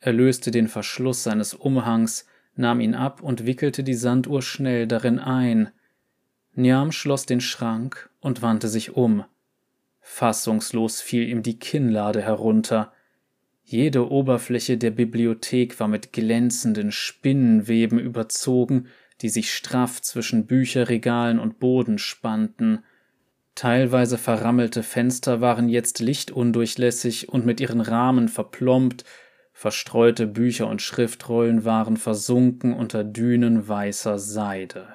[0.00, 5.18] Er löste den Verschluss seines Umhangs, nahm ihn ab und wickelte die Sanduhr schnell darin
[5.18, 5.70] ein.
[6.54, 9.24] Niam schloss den Schrank und wandte sich um.
[10.00, 12.92] Fassungslos fiel ihm die Kinnlade herunter.
[13.62, 18.86] Jede Oberfläche der Bibliothek war mit glänzenden Spinnenweben überzogen,
[19.22, 22.84] die sich straff zwischen Bücherregalen und Boden spannten.
[23.54, 29.04] Teilweise verrammelte Fenster waren jetzt lichtundurchlässig und mit ihren Rahmen verplombt,
[29.52, 34.86] verstreute Bücher und Schriftrollen waren versunken unter Dünen weißer Seide.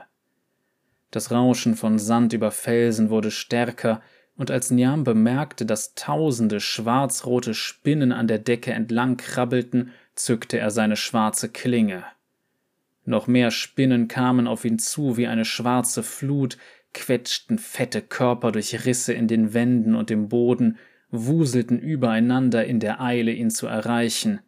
[1.10, 4.02] Das Rauschen von Sand über Felsen wurde stärker,
[4.38, 10.72] und als Niam bemerkte, dass tausende schwarzrote Spinnen an der Decke entlang krabbelten, zückte er
[10.72, 12.06] seine schwarze Klinge.
[13.06, 16.58] Noch mehr Spinnen kamen auf ihn zu wie eine schwarze Flut,
[16.94, 20.78] quetschten fette Körper durch Risse in den Wänden und im Boden,
[21.10, 24.42] wuselten übereinander in der Eile, ihn zu erreichen.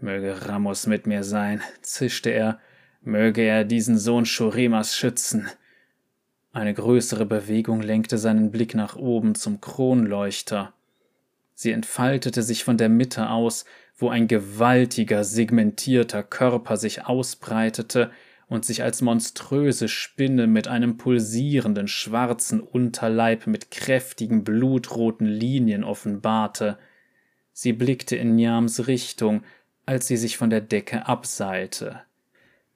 [0.00, 2.60] Möge Ramos mit mir sein, zischte er,
[3.02, 5.48] möge er diesen Sohn Shoremas schützen.
[6.52, 10.72] Eine größere Bewegung lenkte seinen Blick nach oben zum Kronleuchter.
[11.54, 13.64] Sie entfaltete sich von der Mitte aus,
[13.98, 18.10] wo ein gewaltiger, segmentierter Körper sich ausbreitete
[18.46, 26.78] und sich als monströse Spinne mit einem pulsierenden schwarzen Unterleib mit kräftigen blutroten Linien offenbarte.
[27.52, 29.42] Sie blickte in Niams Richtung,
[29.84, 32.00] als sie sich von der Decke abseilte.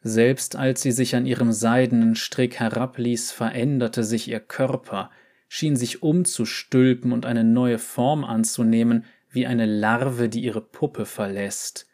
[0.03, 5.11] Selbst als sie sich an ihrem seidenen Strick herabließ, veränderte sich ihr Körper,
[5.49, 11.87] schien sich umzustülpen und eine neue Form anzunehmen, wie eine Larve, die ihre Puppe verlässt.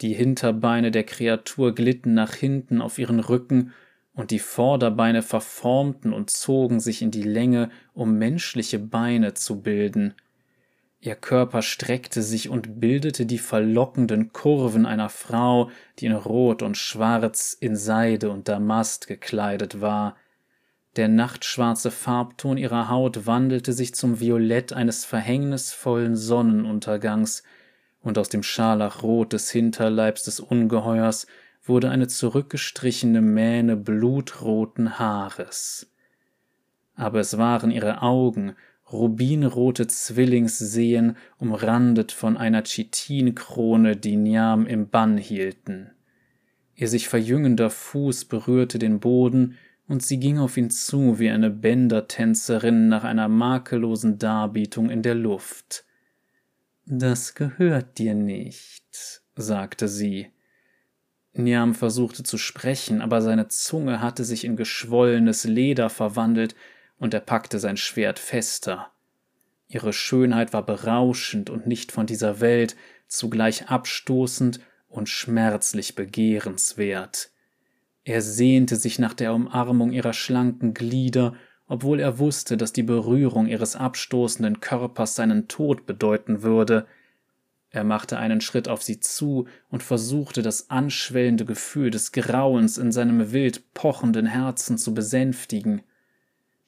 [0.00, 3.72] Die Hinterbeine der Kreatur glitten nach hinten auf ihren Rücken,
[4.14, 10.14] und die Vorderbeine verformten und zogen sich in die Länge, um menschliche Beine zu bilden.
[11.00, 16.76] Ihr Körper streckte sich und bildete die verlockenden Kurven einer Frau, die in Rot und
[16.76, 20.16] Schwarz, in Seide und Damast gekleidet war.
[20.96, 27.42] Der nachtschwarze Farbton ihrer Haut wandelte sich zum Violett eines verhängnisvollen Sonnenuntergangs,
[28.02, 31.26] und aus dem Scharlachrot des Hinterleibs des Ungeheuers
[31.64, 35.88] wurde eine zurückgestrichene Mähne blutroten Haares.
[36.96, 38.54] Aber es waren ihre Augen,
[38.92, 45.92] rubinrote Zwillingsseen, umrandet von einer Chitinkrone, die Niam im Bann hielten.
[46.74, 49.56] Ihr sich verjüngender Fuß berührte den Boden,
[49.92, 55.14] und sie ging auf ihn zu wie eine Bändertänzerin nach einer makellosen Darbietung in der
[55.14, 55.84] Luft.
[56.86, 60.30] Das gehört dir nicht, sagte sie.
[61.34, 66.54] Niam versuchte zu sprechen, aber seine Zunge hatte sich in geschwollenes Leder verwandelt,
[66.96, 68.92] und er packte sein Schwert fester.
[69.68, 72.76] Ihre Schönheit war berauschend und nicht von dieser Welt,
[73.08, 77.31] zugleich abstoßend und schmerzlich begehrenswert.
[78.04, 81.34] Er sehnte sich nach der Umarmung ihrer schlanken Glieder,
[81.66, 86.86] obwohl er wusste, dass die Berührung ihres abstoßenden Körpers seinen Tod bedeuten würde.
[87.70, 92.92] Er machte einen Schritt auf sie zu und versuchte, das anschwellende Gefühl des Grauens in
[92.92, 95.82] seinem wild pochenden Herzen zu besänftigen.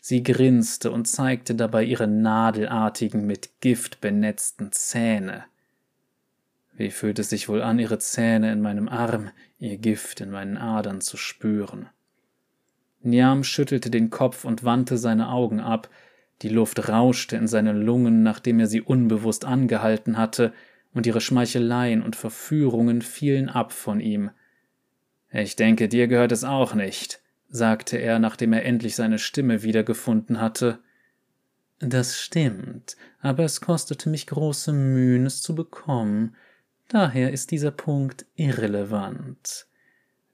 [0.00, 5.44] Sie grinste und zeigte dabei ihre nadelartigen, mit Gift benetzten Zähne.
[6.76, 10.56] Wie fühlt es sich wohl an, ihre Zähne in meinem Arm, ihr Gift in meinen
[10.56, 11.88] Adern zu spüren?
[13.00, 15.88] Niam schüttelte den Kopf und wandte seine Augen ab,
[16.42, 20.52] die Luft rauschte in seine Lungen, nachdem er sie unbewusst angehalten hatte,
[20.92, 24.30] und ihre Schmeicheleien und Verführungen fielen ab von ihm.
[25.30, 30.40] Ich denke, dir gehört es auch nicht, sagte er, nachdem er endlich seine Stimme wiedergefunden
[30.40, 30.78] hatte.
[31.80, 36.36] Das stimmt, aber es kostete mich große Mühen, es zu bekommen.
[36.88, 39.66] Daher ist dieser Punkt irrelevant.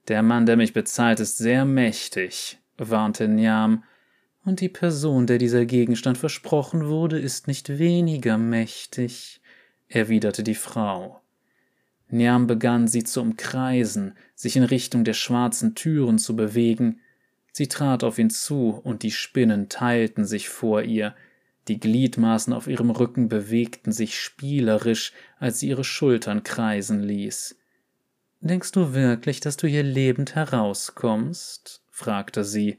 [0.07, 3.83] Der Mann, der mich bezahlt, ist sehr mächtig, warnte Niam,
[4.43, 9.39] und die Person, der dieser Gegenstand versprochen wurde, ist nicht weniger mächtig,
[9.87, 11.21] erwiderte die Frau.
[12.09, 16.99] Niam begann sie zu umkreisen, sich in Richtung der schwarzen Türen zu bewegen,
[17.51, 21.15] Sie trat auf ihn zu, und die Spinnen teilten sich vor ihr,
[21.71, 27.55] die Gliedmaßen auf ihrem Rücken bewegten sich spielerisch, als sie ihre Schultern kreisen ließ.
[28.41, 31.81] Denkst du wirklich, dass du hier lebend herauskommst?
[31.89, 32.77] fragte sie.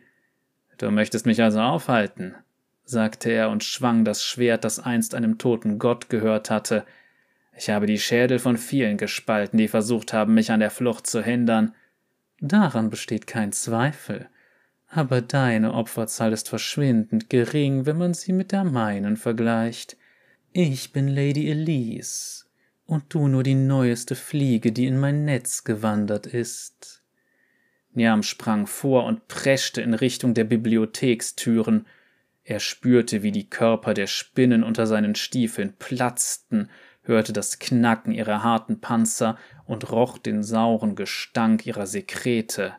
[0.76, 2.34] Du möchtest mich also aufhalten,
[2.84, 6.84] sagte er und schwang das Schwert, das einst einem toten Gott gehört hatte.
[7.56, 11.22] Ich habe die Schädel von vielen gespalten, die versucht haben, mich an der Flucht zu
[11.22, 11.74] hindern.
[12.40, 14.28] Daran besteht kein Zweifel
[14.94, 19.96] aber deine Opferzahl ist verschwindend gering, wenn man sie mit der meinen vergleicht.
[20.52, 22.44] Ich bin Lady Elise,
[22.84, 27.02] und du nur die neueste Fliege, die in mein Netz gewandert ist.
[27.94, 31.86] Niam sprang vor und preschte in Richtung der Bibliothekstüren.
[32.44, 36.68] Er spürte, wie die Körper der Spinnen unter seinen Stiefeln platzten,
[37.00, 42.74] hörte das Knacken ihrer harten Panzer und roch den sauren Gestank ihrer Sekrete.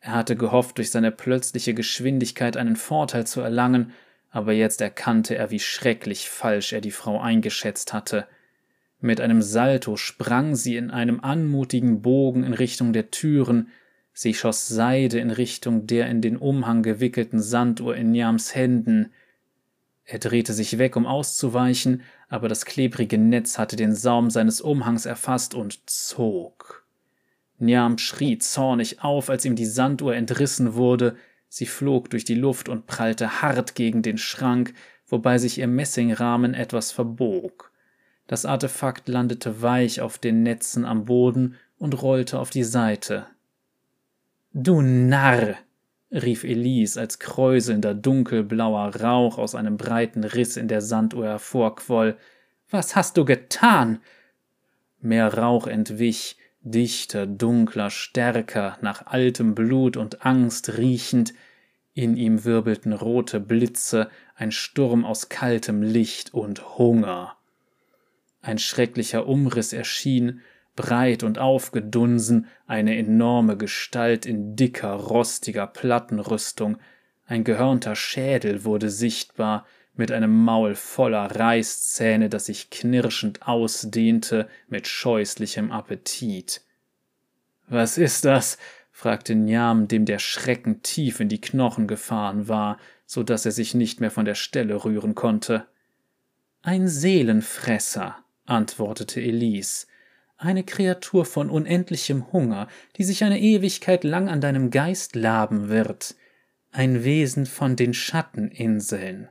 [0.00, 3.92] Er hatte gehofft, durch seine plötzliche Geschwindigkeit einen Vorteil zu erlangen,
[4.30, 8.26] aber jetzt erkannte er, wie schrecklich falsch er die Frau eingeschätzt hatte.
[9.00, 13.68] Mit einem Salto sprang sie in einem anmutigen Bogen in Richtung der Türen,
[14.12, 19.12] sie schoss Seide in Richtung der in den Umhang gewickelten Sanduhr in Niams Händen.
[20.04, 25.06] Er drehte sich weg, um auszuweichen, aber das klebrige Netz hatte den Saum seines Umhangs
[25.06, 26.87] erfasst und zog.
[27.58, 31.16] Niam schrie zornig auf, als ihm die Sanduhr entrissen wurde.
[31.48, 34.74] Sie flog durch die Luft und prallte hart gegen den Schrank,
[35.06, 37.72] wobei sich ihr Messingrahmen etwas verbog.
[38.26, 43.26] Das Artefakt landete weich auf den Netzen am Boden und rollte auf die Seite.
[44.52, 45.56] Du Narr!
[46.10, 52.16] rief Elise, als kräuselnder dunkelblauer Rauch aus einem breiten Riss in der Sanduhr hervorquoll.
[52.70, 54.00] Was hast du getan?
[55.00, 61.34] Mehr Rauch entwich, dichter, dunkler, stärker, nach altem Blut und Angst riechend,
[61.94, 67.36] in ihm wirbelten rote Blitze, ein Sturm aus kaltem Licht und Hunger.
[68.40, 70.42] Ein schrecklicher Umriss erschien,
[70.76, 76.78] breit und aufgedunsen, eine enorme Gestalt in dicker, rostiger Plattenrüstung,
[77.26, 79.66] ein gehörnter Schädel wurde sichtbar,
[79.98, 86.62] mit einem Maul voller Reißzähne, das sich knirschend ausdehnte mit scheußlichem Appetit.
[87.68, 88.58] Was ist das?
[88.92, 93.74] fragte Njam, dem der Schrecken tief in die Knochen gefahren war, so dass er sich
[93.74, 95.66] nicht mehr von der Stelle rühren konnte.
[96.62, 99.86] Ein Seelenfresser, antwortete Elise,
[100.36, 106.14] eine Kreatur von unendlichem Hunger, die sich eine Ewigkeit lang an deinem Geist laben wird,
[106.70, 109.28] ein Wesen von den Schatteninseln.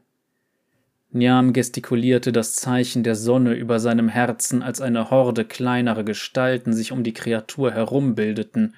[1.09, 6.91] Niam gestikulierte das Zeichen der Sonne über seinem Herzen, als eine Horde kleinerer Gestalten sich
[6.91, 8.75] um die Kreatur herumbildeten.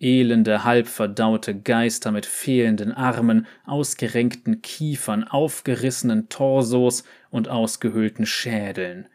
[0.00, 9.06] Elende, halbverdaute Geister mit fehlenden Armen, ausgerenkten Kiefern, aufgerissenen Torsos und ausgehöhlten Schädeln.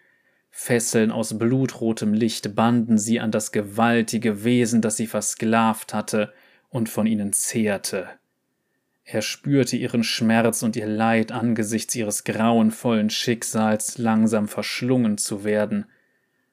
[0.49, 6.33] Fesseln aus blutrotem Licht banden sie an das gewaltige Wesen, das sie versklavt hatte
[6.69, 8.07] und von ihnen zehrte.
[9.09, 15.85] Er spürte ihren Schmerz und ihr Leid angesichts ihres grauenvollen Schicksals langsam verschlungen zu werden,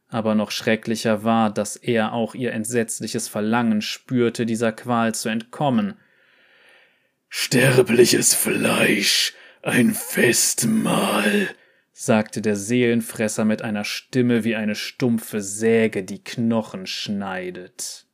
[0.07, 5.95] aber noch schrecklicher war, dass er auch ihr entsetzliches Verlangen spürte, dieser Qual zu entkommen.
[7.29, 11.49] Sterbliches Fleisch, ein Festmahl,
[11.91, 18.07] sagte der Seelenfresser mit einer Stimme wie eine stumpfe Säge, die Knochen schneidet.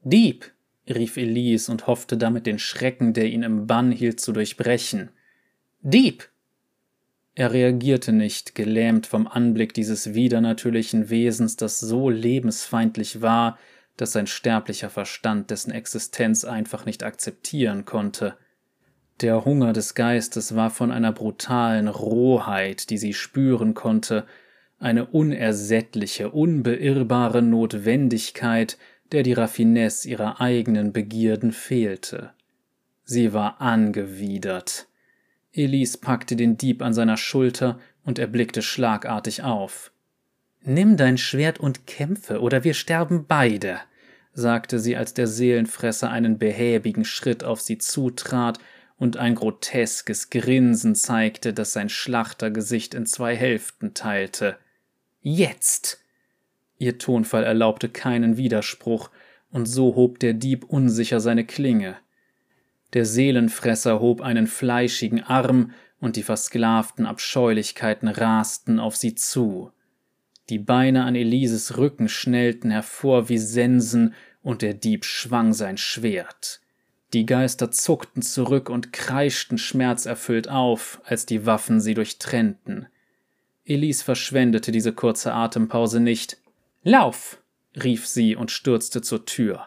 [0.00, 0.53] Dieb,
[0.88, 5.10] rief Elise und hoffte damit den Schrecken, der ihn im Bann hielt, zu durchbrechen.
[5.80, 6.28] Dieb!
[7.36, 13.58] Er reagierte nicht, gelähmt vom Anblick dieses widernatürlichen Wesens, das so lebensfeindlich war,
[13.96, 18.36] dass sein sterblicher Verstand dessen Existenz einfach nicht akzeptieren konnte.
[19.20, 24.26] Der Hunger des Geistes war von einer brutalen Rohheit, die sie spüren konnte,
[24.78, 28.76] eine unersättliche, unbeirrbare Notwendigkeit,
[29.14, 32.32] der die Raffinesse ihrer eigenen Begierden fehlte.
[33.04, 34.88] Sie war angewidert.
[35.52, 39.92] Elise packte den Dieb an seiner Schulter und er blickte schlagartig auf.
[40.62, 43.78] Nimm dein Schwert und kämpfe, oder wir sterben beide,
[44.32, 48.58] sagte sie, als der Seelenfresser einen behäbigen Schritt auf sie zutrat
[48.96, 54.56] und ein groteskes Grinsen zeigte, das sein Schlachtergesicht in zwei Hälften teilte.
[55.20, 56.03] Jetzt!
[56.78, 59.10] Ihr Tonfall erlaubte keinen Widerspruch,
[59.50, 61.96] und so hob der Dieb unsicher seine Klinge.
[62.92, 69.70] Der Seelenfresser hob einen fleischigen Arm, und die versklavten Abscheulichkeiten rasten auf sie zu.
[70.50, 76.60] Die Beine an Elises Rücken schnellten hervor wie Sensen, und der Dieb schwang sein Schwert.
[77.14, 82.88] Die Geister zuckten zurück und kreischten schmerzerfüllt auf, als die Waffen sie durchtrennten.
[83.64, 86.36] Elise verschwendete diese kurze Atempause nicht.
[86.84, 87.42] Lauf!
[87.82, 89.66] rief sie und stürzte zur Tür.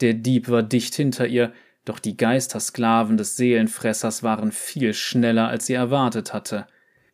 [0.00, 1.52] Der Dieb war dicht hinter ihr,
[1.84, 6.66] doch die Geistersklaven des Seelenfressers waren viel schneller, als sie erwartet hatte.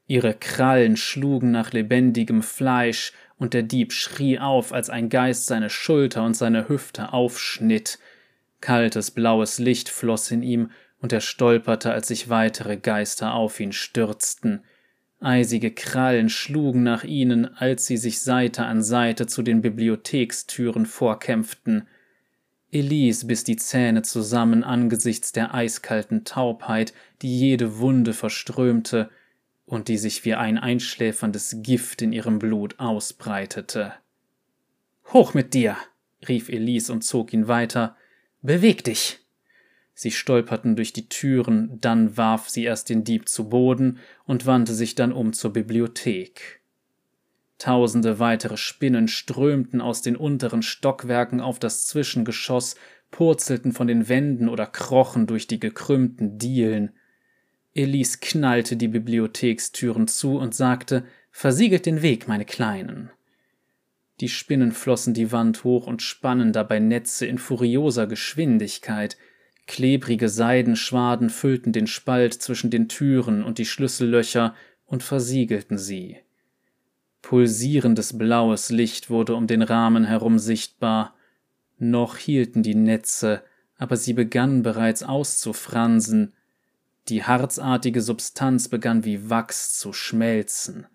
[0.06, 5.70] Ihre Krallen schlugen nach lebendigem Fleisch, und der Dieb schrie auf, als ein Geist seine
[5.70, 7.98] Schulter und seine Hüfte aufschnitt.
[8.60, 13.72] Kaltes blaues Licht floss in ihm, und er stolperte, als sich weitere Geister auf ihn
[13.72, 14.64] stürzten.
[15.20, 21.88] Eisige Krallen schlugen nach ihnen, als sie sich Seite an Seite zu den Bibliothekstüren vorkämpften.
[22.70, 26.92] Elise biss die Zähne zusammen angesichts der eiskalten Taubheit,
[27.22, 29.10] die jede Wunde verströmte
[29.64, 33.94] und die sich wie ein einschläferndes Gift in ihrem Blut ausbreitete.
[35.12, 35.76] Hoch mit dir!
[36.28, 37.96] rief Elise und zog ihn weiter.
[38.42, 39.20] Beweg dich!
[40.00, 44.72] Sie stolperten durch die Türen, dann warf sie erst den Dieb zu Boden und wandte
[44.72, 46.60] sich dann um zur Bibliothek.
[47.58, 52.76] Tausende weitere Spinnen strömten aus den unteren Stockwerken auf das Zwischengeschoss,
[53.10, 56.92] purzelten von den Wänden oder krochen durch die gekrümmten Dielen.
[57.74, 63.10] Elise knallte die Bibliothekstüren zu und sagte, Versiegelt den Weg, meine Kleinen.
[64.20, 69.16] Die Spinnen flossen die Wand hoch und spannen dabei Netze in furioser Geschwindigkeit,
[69.68, 74.54] Klebrige Seidenschwaden füllten den Spalt zwischen den Türen und die Schlüssellöcher,
[74.86, 76.16] und versiegelten sie.
[77.20, 81.14] Pulsierendes blaues Licht wurde um den Rahmen herum sichtbar.
[81.76, 83.42] Noch hielten die Netze,
[83.76, 86.32] aber sie begannen bereits auszufransen.
[87.08, 90.86] Die harzartige Substanz begann wie Wachs zu schmelzen.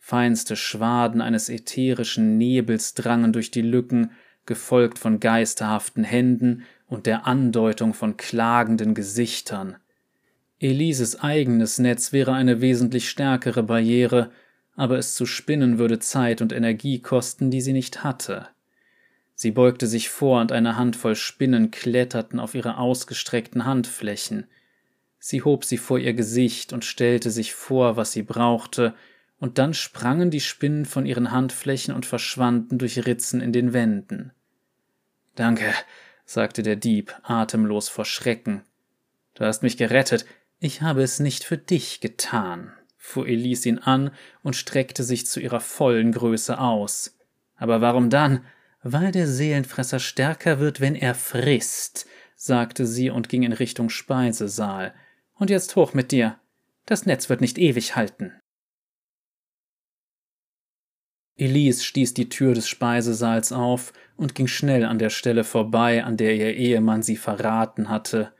[0.00, 4.10] Feinste Schwaden eines ätherischen Nebels drangen durch die Lücken,
[4.44, 9.76] gefolgt von geisterhaften Händen und der Andeutung von klagenden Gesichtern.
[10.58, 14.30] Elises eigenes Netz wäre eine wesentlich stärkere Barriere,
[14.74, 18.48] aber es zu spinnen würde Zeit und Energie kosten, die sie nicht hatte.
[19.34, 24.46] Sie beugte sich vor und eine Handvoll Spinnen kletterten auf ihre ausgestreckten Handflächen.
[25.18, 28.94] Sie hob sie vor ihr Gesicht und stellte sich vor, was sie brauchte,
[29.38, 34.32] und dann sprangen die Spinnen von ihren Handflächen und verschwanden durch Ritzen in den Wänden.
[35.34, 35.74] Danke,
[36.26, 38.64] sagte der Dieb, atemlos vor Schrecken.
[39.34, 40.26] Du hast mich gerettet,
[40.58, 44.10] ich habe es nicht für dich getan, fuhr Elise ihn an
[44.42, 47.16] und streckte sich zu ihrer vollen Größe aus.
[47.56, 48.44] Aber warum dann?
[48.82, 54.94] Weil der Seelenfresser stärker wird, wenn er frisst, sagte sie und ging in Richtung Speisesaal.
[55.34, 56.38] Und jetzt hoch mit dir.
[56.84, 58.32] Das Netz wird nicht ewig halten.
[61.36, 66.16] Elise stieß die Tür des Speisesaals auf und ging schnell an der Stelle vorbei, an
[66.16, 68.32] der ihr Ehemann sie verraten hatte.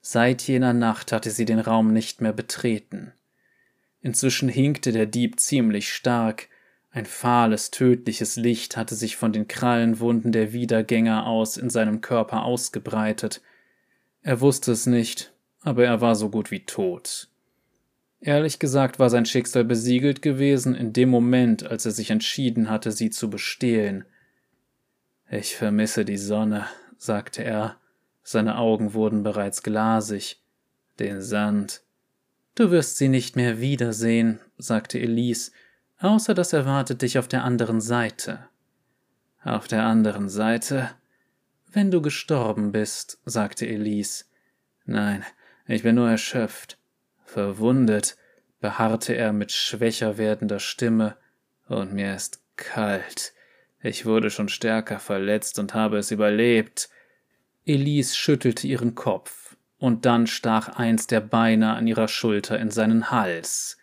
[0.00, 3.12] Seit jener Nacht hatte sie den Raum nicht mehr betreten.
[4.00, 6.48] Inzwischen hinkte der Dieb ziemlich stark,
[6.94, 12.44] ein fahles, tödliches Licht hatte sich von den Krallenwunden der Wiedergänger aus in seinem Körper
[12.44, 13.42] ausgebreitet.
[14.22, 17.28] Er wusste es nicht, aber er war so gut wie tot.
[18.26, 22.90] Ehrlich gesagt war sein Schicksal besiegelt gewesen in dem Moment, als er sich entschieden hatte,
[22.90, 24.06] sie zu bestehlen.
[25.30, 26.66] Ich vermisse die Sonne,
[26.96, 27.76] sagte er,
[28.22, 30.40] seine Augen wurden bereits glasig.
[30.98, 31.82] Den Sand.
[32.54, 35.52] Du wirst sie nicht mehr wiedersehen, sagte Elise,
[35.98, 38.48] außer das erwartet dich auf der anderen Seite.
[39.42, 40.92] Auf der anderen Seite?
[41.70, 44.24] Wenn du gestorben bist, sagte Elise.
[44.86, 45.24] Nein,
[45.66, 46.78] ich bin nur erschöpft.
[47.24, 48.16] Verwundet,
[48.60, 51.16] beharrte er mit schwächer werdender Stimme,
[51.66, 53.32] und mir ist kalt.
[53.82, 56.88] Ich wurde schon stärker verletzt und habe es überlebt.
[57.66, 63.10] Elise schüttelte ihren Kopf, und dann stach eins der Beine an ihrer Schulter in seinen
[63.10, 63.76] Hals.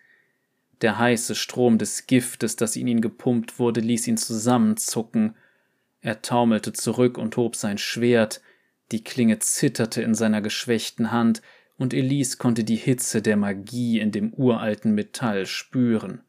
[0.82, 5.36] Der heiße Strom des Giftes, das in ihn gepumpt wurde, ließ ihn zusammenzucken.
[6.02, 8.42] Er taumelte zurück und hob sein Schwert,
[8.92, 11.42] die Klinge zitterte in seiner geschwächten Hand,
[11.82, 16.22] und Elise konnte die Hitze der Magie in dem uralten Metall spüren.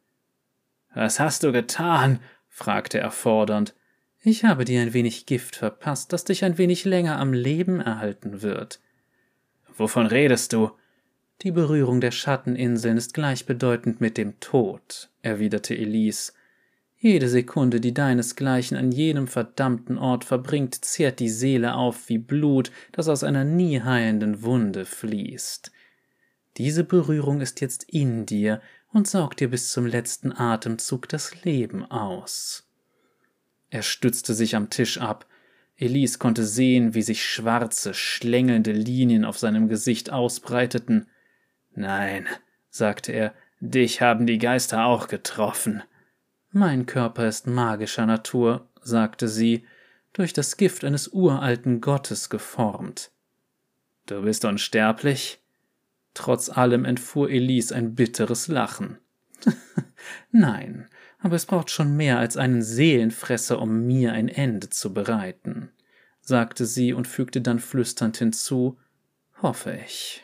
[0.95, 2.21] Was hast du getan?
[2.49, 3.75] fragte er fordernd.
[4.23, 8.41] Ich habe dir ein wenig Gift verpasst, das dich ein wenig länger am Leben erhalten
[8.41, 8.81] wird.
[9.77, 10.71] Wovon redest du?
[11.43, 16.33] Die Berührung der Schatteninseln ist gleichbedeutend mit dem Tod, erwiderte Elise.
[17.05, 22.71] Jede Sekunde, die deinesgleichen an jenem verdammten Ort verbringt, zehrt die Seele auf wie Blut,
[22.93, 25.73] das aus einer nie heilenden Wunde fließt.
[26.59, 31.85] Diese Berührung ist jetzt in dir und saugt dir bis zum letzten Atemzug das Leben
[31.91, 32.71] aus.
[33.69, 35.27] Er stützte sich am Tisch ab.
[35.77, 41.09] Elise konnte sehen, wie sich schwarze, schlängelnde Linien auf seinem Gesicht ausbreiteten.
[41.75, 42.29] Nein,
[42.71, 45.83] sagte er, dich haben die Geister auch getroffen.
[46.55, 49.65] Mein Körper ist magischer Natur, sagte sie,
[50.13, 53.11] durch das Gift eines uralten Gottes geformt.
[54.05, 55.41] Du bist unsterblich?
[56.13, 58.99] Trotz allem entfuhr Elise ein bitteres Lachen.
[60.31, 60.89] Nein,
[61.21, 65.71] aber es braucht schon mehr als einen Seelenfresser, um mir ein Ende zu bereiten,
[66.21, 68.79] sagte sie und fügte dann flüsternd hinzu,
[69.41, 70.23] hoffe ich.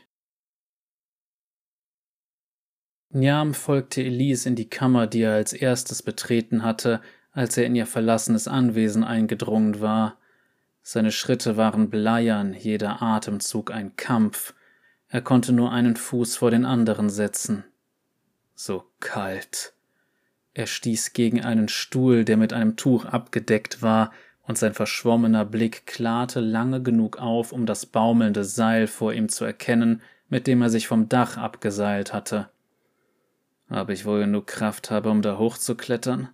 [3.10, 7.00] Njam folgte Elise in die Kammer, die er als erstes betreten hatte,
[7.32, 10.18] als er in ihr verlassenes Anwesen eingedrungen war.
[10.82, 14.54] Seine Schritte waren bleiern, jeder Atemzug ein Kampf.
[15.08, 17.64] Er konnte nur einen Fuß vor den anderen setzen.
[18.54, 19.72] So kalt.
[20.52, 25.86] Er stieß gegen einen Stuhl, der mit einem Tuch abgedeckt war, und sein verschwommener Blick
[25.86, 30.70] klarte lange genug auf, um das baumelnde Seil vor ihm zu erkennen, mit dem er
[30.70, 32.48] sich vom Dach abgeseilt hatte.
[33.70, 36.30] Ob ich wohl genug Kraft habe, um da hochzuklettern?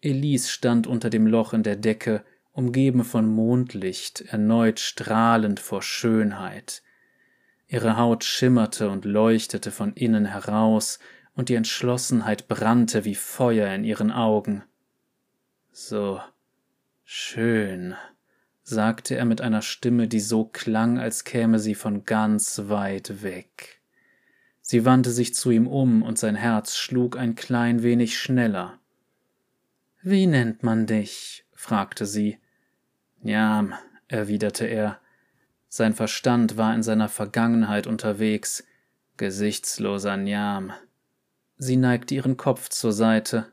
[0.00, 6.82] Elise stand unter dem Loch in der Decke, umgeben von Mondlicht, erneut strahlend vor Schönheit.
[7.66, 10.98] Ihre Haut schimmerte und leuchtete von innen heraus,
[11.34, 14.64] und die Entschlossenheit brannte wie Feuer in ihren Augen.
[15.70, 16.20] So
[17.04, 17.94] schön,
[18.64, 23.77] sagte er mit einer Stimme, die so klang, als käme sie von ganz weit weg.
[24.70, 28.78] Sie wandte sich zu ihm um und sein Herz schlug ein klein wenig schneller.
[30.02, 31.46] Wie nennt man dich?
[31.54, 32.36] fragte sie.
[33.22, 33.72] Njam,
[34.08, 35.00] erwiderte er.
[35.70, 38.62] Sein Verstand war in seiner Vergangenheit unterwegs.
[39.16, 40.74] Gesichtsloser Njam.
[41.56, 43.50] Sie neigte ihren Kopf zur Seite.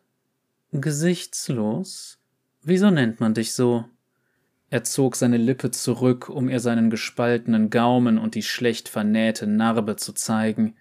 [0.74, 2.20] Gesichtslos?
[2.61, 3.86] Wieso nennt man dich so?
[4.70, 9.95] Er zog seine Lippe zurück, um ihr seinen gespaltenen Gaumen und die schlecht vernähte Narbe
[9.95, 10.76] zu zeigen.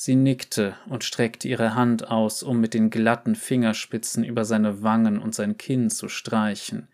[0.00, 5.18] Sie nickte und streckte ihre Hand aus, um mit den glatten Fingerspitzen über seine Wangen
[5.18, 6.86] und sein Kinn zu streichen.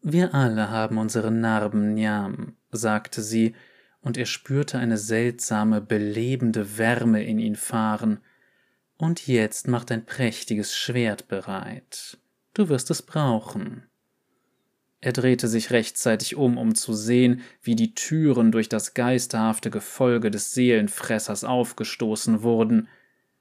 [0.00, 3.54] Wir alle haben unsere Narben, Njam, sagte sie,
[4.00, 8.20] und er spürte eine seltsame, belebende Wärme in ihn fahren.
[8.96, 12.16] Und jetzt macht ein prächtiges Schwert bereit.
[12.54, 13.89] Du wirst es brauchen.
[15.00, 20.30] Er drehte sich rechtzeitig um, um zu sehen, wie die Türen durch das geisterhafte Gefolge
[20.30, 22.88] des Seelenfressers aufgestoßen wurden.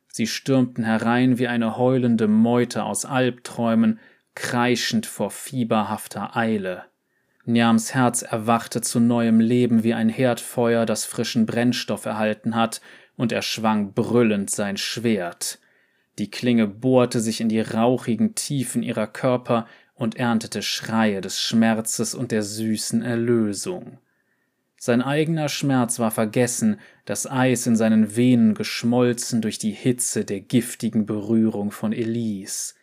[0.08, 4.00] Sie stürmten herein wie eine heulende Meute aus Albträumen,
[4.36, 6.86] kreischend vor fieberhafter Eile.
[7.46, 12.80] Niams Herz erwachte zu neuem Leben wie ein Herdfeuer, das frischen Brennstoff erhalten hat,
[13.18, 15.60] und er schwang brüllend sein Schwert.
[16.20, 19.68] Die Klinge bohrte sich in die rauchigen Tiefen ihrer Körper
[20.00, 24.00] und erntete Schreie des Schmerzes und der süßen Erlösung.
[24.78, 30.40] Sein eigener Schmerz war vergessen, das Eis in seinen Venen geschmolzen durch die Hitze der
[30.40, 32.76] giftigen Berührung von Elise.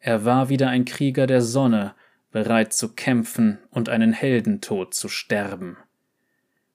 [0.00, 1.94] Er war wieder ein Krieger der Sonne,
[2.30, 5.78] bereit zu kämpfen und einen Heldentod zu sterben.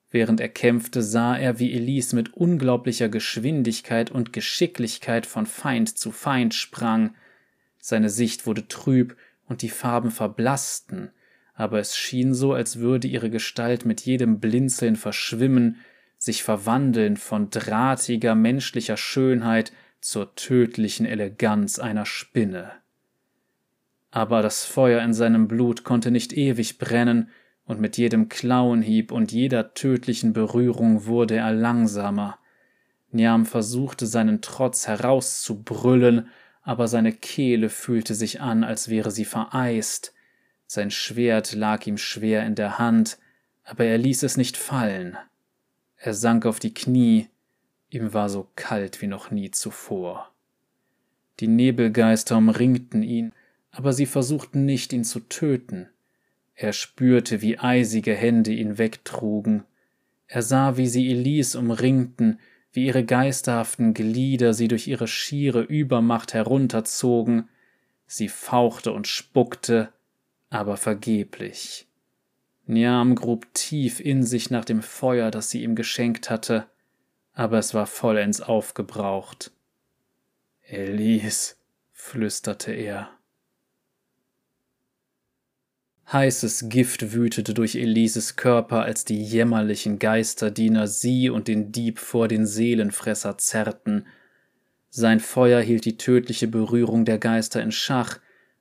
[0.10, 6.12] Während er kämpfte, sah er, wie Elise mit unglaublicher Geschwindigkeit und Geschicklichkeit von Feind zu
[6.12, 7.14] Feind sprang.
[7.78, 9.16] Seine Sicht wurde trüb
[9.50, 11.12] und die Farben verblassten,
[11.54, 15.78] aber es schien so, als würde ihre Gestalt mit jedem Blinzeln verschwimmen,
[16.18, 22.72] sich verwandeln von drahtiger menschlicher Schönheit zur tödlichen Eleganz einer Spinne.
[24.12, 27.30] Aber das Feuer in seinem Blut konnte nicht ewig brennen,
[27.66, 32.40] und mit jedem Klauenhieb und jeder tödlichen Berührung wurde er langsamer.
[33.12, 36.30] Niam versuchte seinen Trotz herauszubrüllen,
[36.70, 40.14] aber seine Kehle fühlte sich an, als wäre sie vereist.
[40.68, 43.18] Sein Schwert lag ihm schwer in der Hand,
[43.64, 45.18] aber er ließ es nicht fallen.
[45.98, 47.28] Er sank auf die Knie,
[47.90, 50.32] ihm war so kalt wie noch nie zuvor.
[51.40, 53.34] Die Nebelgeister umringten ihn,
[53.72, 55.90] aber sie versuchten nicht, ihn zu töten.
[56.54, 59.64] Er spürte, wie eisige Hände ihn wegtrugen.
[60.28, 62.38] Er sah, wie sie Elise umringten,
[62.72, 67.50] wie ihre geisterhaften Glieder sie durch ihre schiere Übermacht herunterzogen,
[68.06, 69.92] sie fauchte und spuckte,
[70.50, 71.88] aber vergeblich.
[72.66, 76.68] Niam grub tief in sich nach dem Feuer, das sie ihm geschenkt hatte,
[77.34, 79.52] aber es war vollends aufgebraucht.
[80.62, 81.56] Elise,
[81.92, 83.10] flüsterte er.
[86.12, 92.28] Heißes Gift wütete durch Elises Körper, als die jämmerlichen Geisterdiener sie und den Dieb vor
[92.28, 94.08] den Seelenfresser zerrten.
[94.90, 98.18] Sein Feuer hielt die tödliche Berührung der Geister in Schach,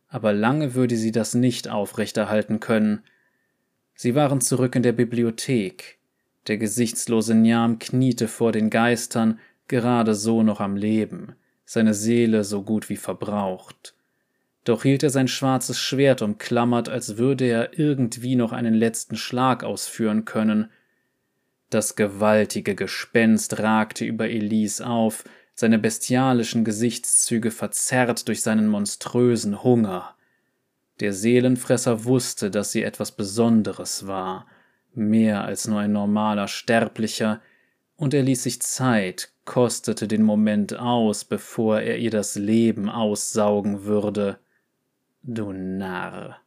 [0.09, 3.03] aber lange würde sie das nicht aufrechterhalten können.
[3.95, 5.97] Sie waren zurück in der Bibliothek.
[6.49, 9.39] Der gesichtslose Njam kniete vor den Geistern,
[9.69, 11.35] gerade so noch am Leben,
[11.65, 13.95] seine Seele so gut wie verbraucht
[14.69, 19.65] doch hielt er sein schwarzes Schwert umklammert, als würde er irgendwie noch einen letzten Schlag
[19.65, 20.71] ausführen können.
[21.71, 30.15] Das gewaltige Gespenst ragte über Elise auf, seine bestialischen Gesichtszüge verzerrt durch seinen monströsen Hunger.
[31.01, 34.47] Der Seelenfresser wusste, dass sie etwas Besonderes war,
[34.95, 37.41] mehr als nur ein normaler Sterblicher,
[37.97, 43.85] und er ließ sich Zeit, kostete den Moment aus, bevor er ihr das Leben aussaugen
[43.85, 44.39] würde
[45.29, 46.41] du Narr.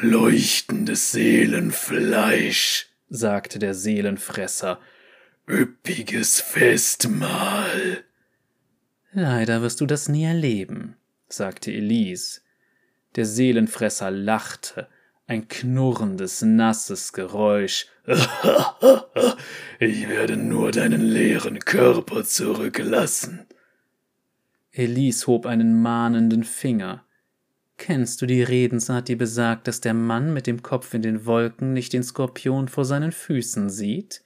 [0.00, 4.78] Leuchtendes Seelenfleisch, sagte der Seelenfresser,
[5.48, 8.04] üppiges Festmahl.
[9.12, 10.94] Leider wirst du das nie erleben,
[11.28, 12.42] sagte Elise.
[13.16, 14.86] Der Seelenfresser lachte,
[15.26, 17.88] ein knurrendes, nasses Geräusch.
[19.80, 23.46] ich werde nur deinen leeren Körper zurücklassen.
[24.70, 27.04] Elise hob einen mahnenden Finger.
[27.78, 31.72] Kennst du die Redensart, die besagt, dass der Mann mit dem Kopf in den Wolken
[31.72, 34.22] nicht den Skorpion vor seinen Füßen sieht?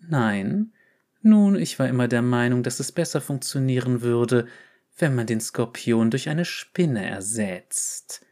[0.00, 0.72] Nein?
[1.22, 4.48] Nun, ich war immer der Meinung, dass es besser funktionieren würde,
[4.98, 8.26] wenn man den Skorpion durch eine Spinne ersetzt.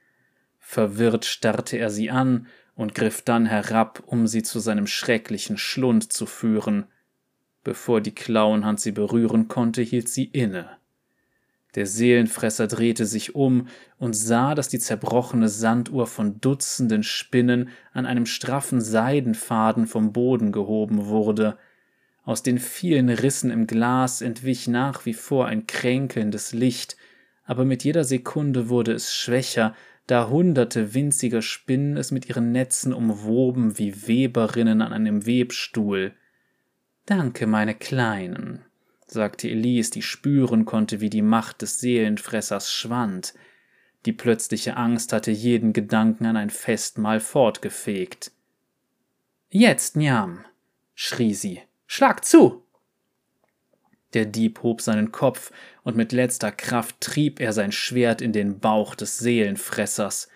[0.59, 6.13] Verwirrt starrte er sie an und griff dann herab, um sie zu seinem schrecklichen Schlund
[6.13, 6.87] zu führen.
[7.63, 10.80] Bevor die Klauenhand sie berühren konnte, hielt sie inne.
[11.75, 13.69] Der Seelenfresser drehte sich um
[13.99, 20.51] und sah, dass die zerbrochene Sanduhr von Dutzenden Spinnen an einem straffen Seidenfaden vom Boden
[20.51, 21.59] gehoben wurde.
[22.25, 26.97] Aus den vielen Rissen im Glas entwich nach wie vor ein kränkelndes Licht,
[27.45, 29.75] aber mit jeder Sekunde wurde es schwächer,
[30.07, 36.15] da hunderte winziger Spinnen es mit ihren Netzen umwoben wie Weberinnen an einem Webstuhl.
[37.07, 38.65] Danke, meine Kleinen,
[39.11, 43.35] sagte Elise, die spüren konnte, wie die Macht des Seelenfressers schwand.
[44.07, 48.33] Die plötzliche Angst hatte jeden Gedanken an ein Festmahl fortgefegt.
[49.51, 50.45] Jetzt, Njam,
[50.95, 52.65] schrie sie, schlag zu!
[54.15, 55.53] Der Dieb hob seinen Kopf,
[55.83, 60.29] und mit letzter Kraft trieb er sein Schwert in den Bauch des Seelenfressers.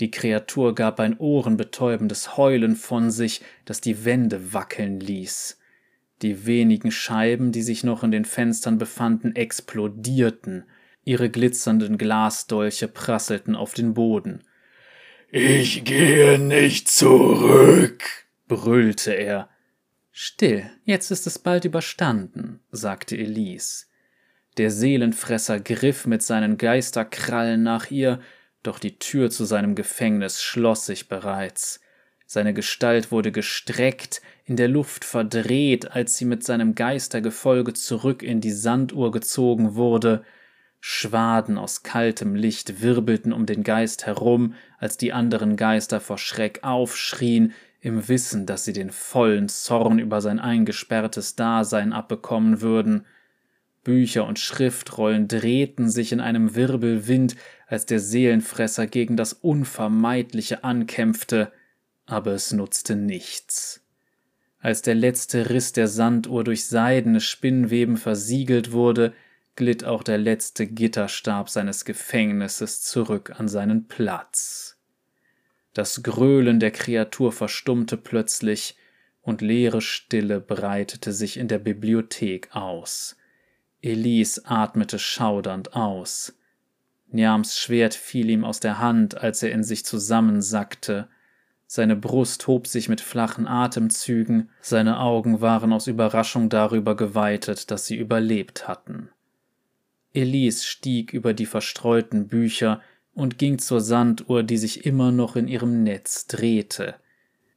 [0.00, 5.58] Die Kreatur gab ein ohrenbetäubendes Heulen von sich, das die Wände wackeln ließ.
[6.22, 10.64] Die wenigen Scheiben, die sich noch in den Fenstern befanden, explodierten.
[11.04, 14.42] Ihre glitzernden Glasdolche prasselten auf den Boden.
[15.30, 18.02] Ich gehe nicht zurück,
[18.48, 19.50] brüllte er.
[20.10, 23.84] Still, jetzt ist es bald überstanden, sagte Elise.
[24.56, 28.20] Der Seelenfresser griff mit seinen Geisterkrallen nach ihr,
[28.62, 31.80] doch die Tür zu seinem Gefängnis schloss sich bereits.
[32.24, 38.40] Seine Gestalt wurde gestreckt, in der Luft verdreht, als sie mit seinem Geistergefolge zurück in
[38.40, 40.22] die Sanduhr gezogen wurde.
[40.78, 46.60] Schwaden aus kaltem Licht wirbelten um den Geist herum, als die anderen Geister vor Schreck
[46.62, 53.04] aufschrien, im Wissen, dass sie den vollen Zorn über sein eingesperrtes Dasein abbekommen würden.
[53.82, 57.36] Bücher und Schriftrollen drehten sich in einem Wirbelwind,
[57.66, 61.52] als der Seelenfresser gegen das Unvermeidliche ankämpfte,
[62.06, 63.85] aber es nutzte nichts.
[64.66, 69.12] Als der letzte Riss der Sanduhr durch seidene Spinnweben versiegelt wurde,
[69.54, 74.76] glitt auch der letzte Gitterstab seines Gefängnisses zurück an seinen Platz.
[75.72, 78.76] Das Gröhlen der Kreatur verstummte plötzlich,
[79.20, 83.16] und leere Stille breitete sich in der Bibliothek aus.
[83.82, 86.36] Elise atmete schaudernd aus.
[87.06, 91.08] Niams Schwert fiel ihm aus der Hand, als er in sich zusammensackte,
[91.66, 97.86] seine Brust hob sich mit flachen Atemzügen, seine Augen waren aus Überraschung darüber geweitet, dass
[97.86, 99.10] sie überlebt hatten.
[100.14, 102.80] Elise stieg über die verstreuten Bücher
[103.14, 106.94] und ging zur Sanduhr, die sich immer noch in ihrem Netz drehte.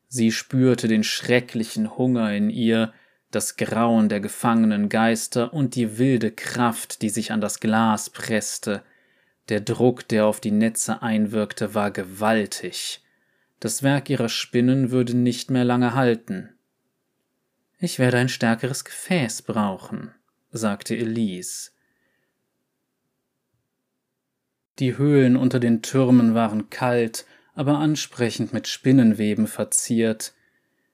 [0.07, 2.93] Sie spürte den schrecklichen Hunger in ihr,
[3.31, 8.81] das Grauen der gefangenen Geister und die wilde Kraft, die sich an das Glas presste.
[9.49, 13.01] Der Druck, der auf die Netze einwirkte, war gewaltig.
[13.59, 16.49] Das Werk ihrer Spinnen würde nicht mehr lange halten.
[17.77, 20.11] Ich werde ein stärkeres Gefäß brauchen,
[20.51, 21.71] sagte Elise.
[24.79, 30.33] Die Höhlen unter den Türmen waren kalt, aber ansprechend mit Spinnenweben verziert.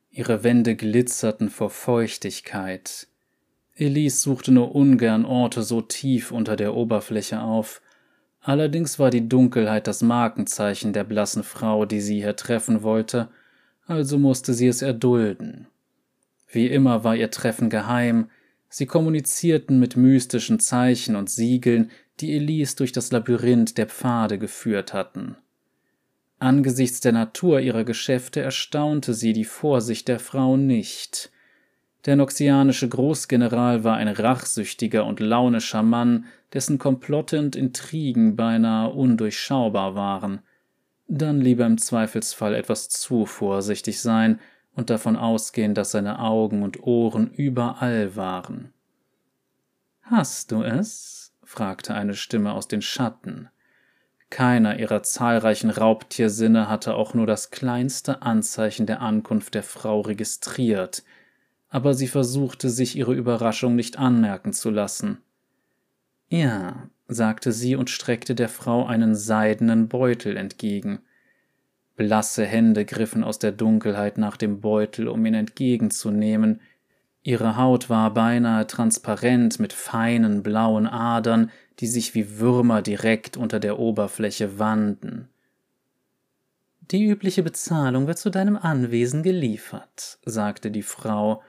[0.09, 3.07] Ihre Wände glitzerten vor Feuchtigkeit.
[3.75, 7.81] Elise suchte nur ungern Orte so tief unter der Oberfläche auf,
[8.45, 13.27] Allerdings war die Dunkelheit das Markenzeichen der blassen Frau, die sie hier treffen wollte,
[13.87, 15.65] also musste sie es erdulden.
[16.47, 18.29] Wie immer war ihr Treffen geheim,
[18.69, 21.89] sie kommunizierten mit mystischen Zeichen und Siegeln,
[22.19, 25.37] die Elise durch das Labyrinth der Pfade geführt hatten.
[26.37, 31.31] Angesichts der Natur ihrer Geschäfte erstaunte sie die Vorsicht der Frau nicht.
[32.05, 39.95] Der noxianische Großgeneral war ein rachsüchtiger und launischer Mann, dessen Komplotte und Intrigen beinahe undurchschaubar
[39.95, 40.41] waren.
[41.07, 44.39] Dann lieber im Zweifelsfall etwas zu vorsichtig sein
[44.75, 48.71] und davon ausgehen, dass seine Augen und Ohren überall waren.
[50.01, 51.33] Hast du es?
[51.43, 53.49] fragte eine Stimme aus den Schatten.
[54.29, 61.03] Keiner ihrer zahlreichen Raubtiersinne hatte auch nur das kleinste Anzeichen der Ankunft der Frau registriert–
[61.75, 65.17] aber sie versuchte sich ihre Überraschung nicht anmerken zu lassen.
[66.29, 70.99] Ja, sagte sie und streckte der Frau einen seidenen Beutel entgegen.
[71.97, 76.61] Blasse Hände griffen aus der Dunkelheit nach dem Beutel, um ihn entgegenzunehmen.
[77.23, 81.51] Ihre Haut war beinahe transparent mit feinen blauen Adern,
[81.81, 85.27] die sich wie Würmer direkt unter der Oberfläche wanden.
[86.91, 91.43] Die übliche Bezahlung wird zu deinem Anwesen geliefert, sagte die Frau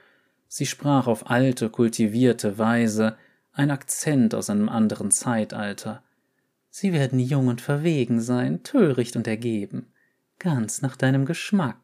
[0.47, 3.17] Sie sprach auf alte, kultivierte Weise,
[3.53, 6.03] ein Akzent aus einem anderen Zeitalter.
[6.69, 9.87] Sie werden jung und verwegen sein, töricht und ergeben,
[10.39, 11.77] ganz nach deinem Geschmack.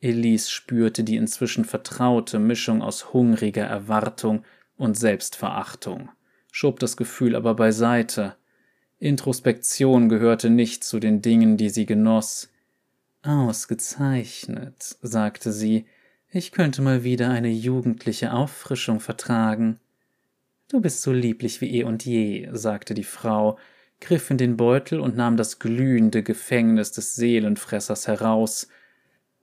[0.00, 4.44] Elise spürte die inzwischen vertraute Mischung aus hungriger Erwartung
[4.78, 6.08] und Selbstverachtung,
[6.50, 8.36] schob das Gefühl aber beiseite.
[8.98, 12.50] Introspektion gehörte nicht zu den Dingen, die sie genoss.
[13.22, 15.84] Ausgezeichnet, sagte sie,
[16.32, 19.80] ich könnte mal wieder eine jugendliche Auffrischung vertragen.
[20.68, 23.58] Du bist so lieblich wie eh und je, sagte die Frau,
[24.00, 28.68] griff in den Beutel und nahm das glühende Gefängnis des Seelenfressers heraus.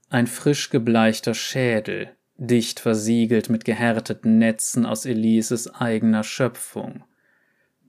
[0.09, 7.03] Ein frisch gebleichter Schädel, dicht versiegelt mit gehärteten Netzen aus Elises eigener Schöpfung.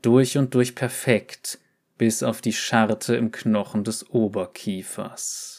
[0.02, 1.58] Durch und durch perfekt,
[1.96, 5.57] bis auf die Scharte im Knochen des Oberkiefers.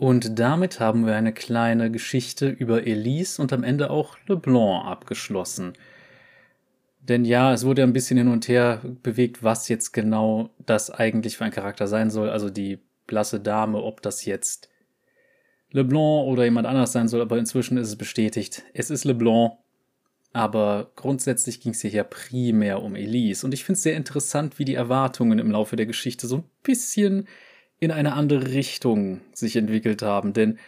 [0.00, 5.74] Und damit haben wir eine kleine Geschichte über Elise und am Ende auch Leblanc abgeschlossen.
[7.02, 11.36] Denn ja, es wurde ein bisschen hin und her bewegt, was jetzt genau das eigentlich
[11.36, 12.30] für ein Charakter sein soll.
[12.30, 14.70] Also die blasse Dame, ob das jetzt
[15.70, 18.62] Leblanc oder jemand anders sein soll, aber inzwischen ist es bestätigt.
[18.72, 19.58] Es ist Leblanc,
[20.32, 23.44] aber grundsätzlich ging es hier ja primär um Elise.
[23.44, 26.44] Und ich finde es sehr interessant, wie die Erwartungen im Laufe der Geschichte so ein
[26.62, 27.28] bisschen
[27.80, 30.32] in eine andere Richtung sich entwickelt haben.
[30.32, 30.58] Denn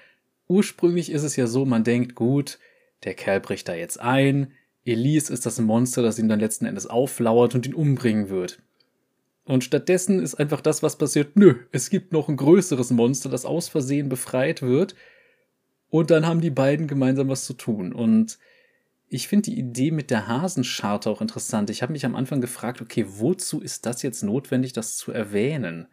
[0.49, 2.59] ursprünglich ist es ja so, man denkt, gut,
[3.05, 4.53] der Kerl bricht da jetzt ein,
[4.85, 8.61] Elise ist das Monster, das ihm dann letzten Endes auflauert und ihn umbringen wird.
[9.45, 13.45] Und stattdessen ist einfach das, was passiert, nö, es gibt noch ein größeres Monster, das
[13.45, 14.95] aus Versehen befreit wird.
[15.89, 17.93] Und dann haben die beiden gemeinsam was zu tun.
[17.93, 18.39] Und
[19.09, 21.71] ich finde die Idee mit der Hasenscharte auch interessant.
[21.71, 25.89] Ich habe mich am Anfang gefragt, okay, wozu ist das jetzt notwendig, das zu erwähnen?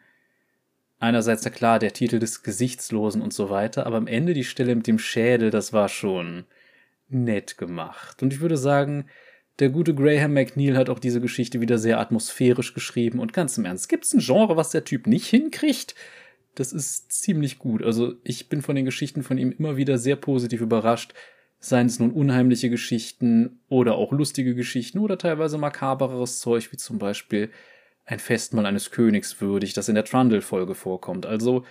[0.99, 4.75] Einerseits, ja klar, der Titel des Gesichtslosen und so weiter, aber am Ende die Stelle
[4.75, 6.45] mit dem Schädel, das war schon
[7.07, 8.21] nett gemacht.
[8.21, 9.05] Und ich würde sagen,
[9.59, 13.65] der gute Graham McNeil hat auch diese Geschichte wieder sehr atmosphärisch geschrieben und ganz im
[13.65, 15.95] Ernst, gibt's ein Genre, was der Typ nicht hinkriegt?
[16.55, 17.83] Das ist ziemlich gut.
[17.83, 21.13] Also ich bin von den Geschichten von ihm immer wieder sehr positiv überrascht.
[21.59, 26.97] Seien es nun unheimliche Geschichten oder auch lustige Geschichten oder teilweise makabereres Zeug, wie zum
[26.97, 27.49] Beispiel
[28.09, 31.25] ein Festmahl eines Königs würdig, das in der Trundle-Folge vorkommt.
[31.25, 31.63] Also,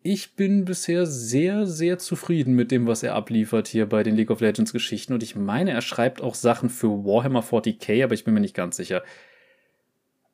[0.00, 4.30] ich bin bisher sehr, sehr zufrieden mit dem, was er abliefert hier bei den League
[4.30, 5.12] of Legends Geschichten.
[5.12, 8.54] Und ich meine, er schreibt auch Sachen für Warhammer 40k, aber ich bin mir nicht
[8.54, 9.02] ganz sicher.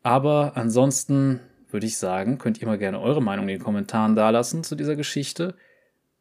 [0.03, 4.65] Aber ansonsten würde ich sagen, könnt ihr mal gerne eure Meinung in den Kommentaren dalassen
[4.65, 5.55] zu dieser Geschichte.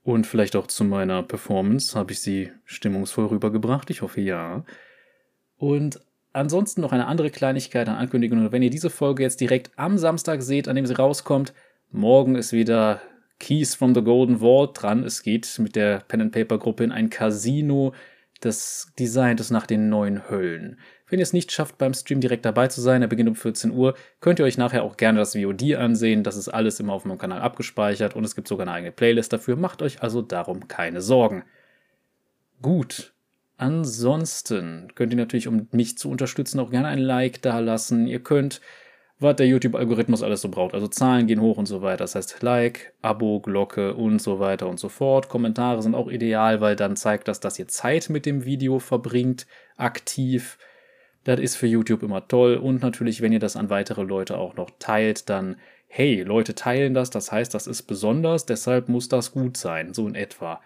[0.03, 1.99] Und vielleicht auch zu meiner Performance.
[1.99, 3.89] Habe ich sie stimmungsvoll rübergebracht?
[3.89, 4.63] Ich hoffe ja.
[5.57, 5.99] Und
[6.33, 8.51] Ansonsten noch eine andere Kleinigkeit an Ankündigungen.
[8.51, 11.53] Wenn ihr diese Folge jetzt direkt am Samstag seht, an dem sie rauskommt,
[11.91, 13.01] morgen ist wieder
[13.39, 15.03] Keys from the Golden Vault dran.
[15.03, 17.93] Es geht mit der Pen and Paper Gruppe in ein Casino.
[18.41, 20.79] Das Design ist nach den neuen Höllen.
[21.07, 23.69] Wenn ihr es nicht schafft, beim Stream direkt dabei zu sein, er beginnt um 14
[23.69, 26.23] Uhr, könnt ihr euch nachher auch gerne das VOD ansehen.
[26.23, 29.31] Das ist alles immer auf meinem Kanal abgespeichert und es gibt sogar eine eigene Playlist
[29.31, 29.55] dafür.
[29.55, 31.43] Macht euch also darum keine Sorgen.
[32.61, 33.12] Gut,
[33.63, 38.07] Ansonsten könnt ihr natürlich, um mich zu unterstützen, auch gerne ein Like da lassen.
[38.07, 38.59] Ihr könnt,
[39.19, 40.73] was der YouTube-Algorithmus alles so braucht.
[40.73, 42.03] Also Zahlen gehen hoch und so weiter.
[42.03, 45.29] Das heißt Like, Abo, Glocke und so weiter und so fort.
[45.29, 49.47] Kommentare sind auch ideal, weil dann zeigt das, dass ihr Zeit mit dem Video verbringt,
[49.77, 50.57] aktiv.
[51.23, 52.57] Das ist für YouTube immer toll.
[52.57, 55.55] Und natürlich, wenn ihr das an weitere Leute auch noch teilt, dann,
[55.87, 60.05] hey, Leute teilen das, das heißt, das ist besonders, deshalb muss das gut sein, so
[60.05, 60.59] in etwa.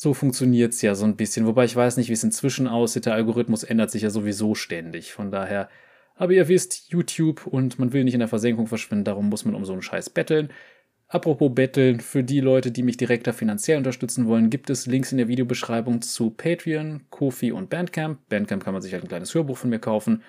[0.00, 1.44] So funktioniert es ja so ein bisschen.
[1.44, 3.06] Wobei ich weiß nicht, wie es inzwischen aussieht.
[3.06, 5.12] Der Algorithmus ändert sich ja sowieso ständig.
[5.12, 5.68] Von daher,
[6.14, 9.56] aber ihr wisst, YouTube und man will nicht in der Versenkung verschwinden, darum muss man
[9.56, 10.50] um so einen Scheiß betteln.
[11.08, 15.18] Apropos betteln, für die Leute, die mich direkter finanziell unterstützen wollen, gibt es Links in
[15.18, 18.20] der Videobeschreibung zu Patreon, Kofi und Bandcamp.
[18.28, 20.22] Bandcamp kann man sich halt ein kleines Hörbuch von mir kaufen.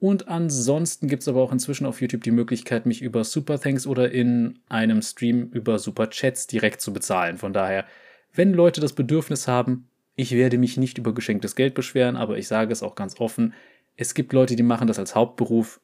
[0.00, 3.86] Und ansonsten gibt es aber auch inzwischen auf YouTube die Möglichkeit, mich über Super Thanks
[3.86, 7.36] oder in einem Stream über Super Chats direkt zu bezahlen.
[7.36, 7.84] Von daher,
[8.32, 12.48] wenn Leute das Bedürfnis haben, ich werde mich nicht über geschenktes Geld beschweren, aber ich
[12.48, 13.54] sage es auch ganz offen,
[13.96, 15.80] es gibt Leute, die machen das als Hauptberuf.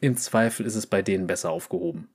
[0.00, 2.08] Im Zweifel ist es bei denen besser aufgehoben.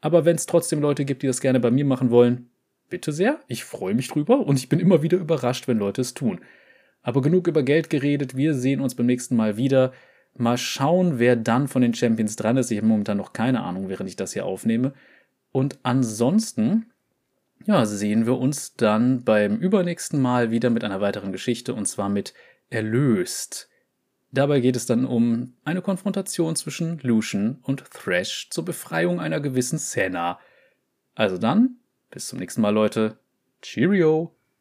[0.00, 2.50] Aber wenn es trotzdem Leute gibt, die das gerne bei mir machen wollen,
[2.90, 6.14] bitte sehr, ich freue mich drüber und ich bin immer wieder überrascht, wenn Leute es
[6.14, 6.40] tun.
[7.02, 9.92] Aber genug über Geld geredet, wir sehen uns beim nächsten Mal wieder.
[10.36, 12.70] Mal schauen, wer dann von den Champions dran ist.
[12.70, 14.92] Ich habe momentan noch keine Ahnung, während ich das hier aufnehme.
[15.50, 16.91] Und ansonsten
[17.66, 22.08] ja, sehen wir uns dann beim übernächsten Mal wieder mit einer weiteren Geschichte und zwar
[22.08, 22.34] mit
[22.70, 23.68] Erlöst.
[24.30, 29.78] Dabei geht es dann um eine Konfrontation zwischen Lucian und Thresh zur Befreiung einer gewissen
[29.78, 30.38] Senna.
[31.14, 31.76] Also dann,
[32.10, 33.18] bis zum nächsten Mal, Leute.
[33.60, 34.34] Cheerio!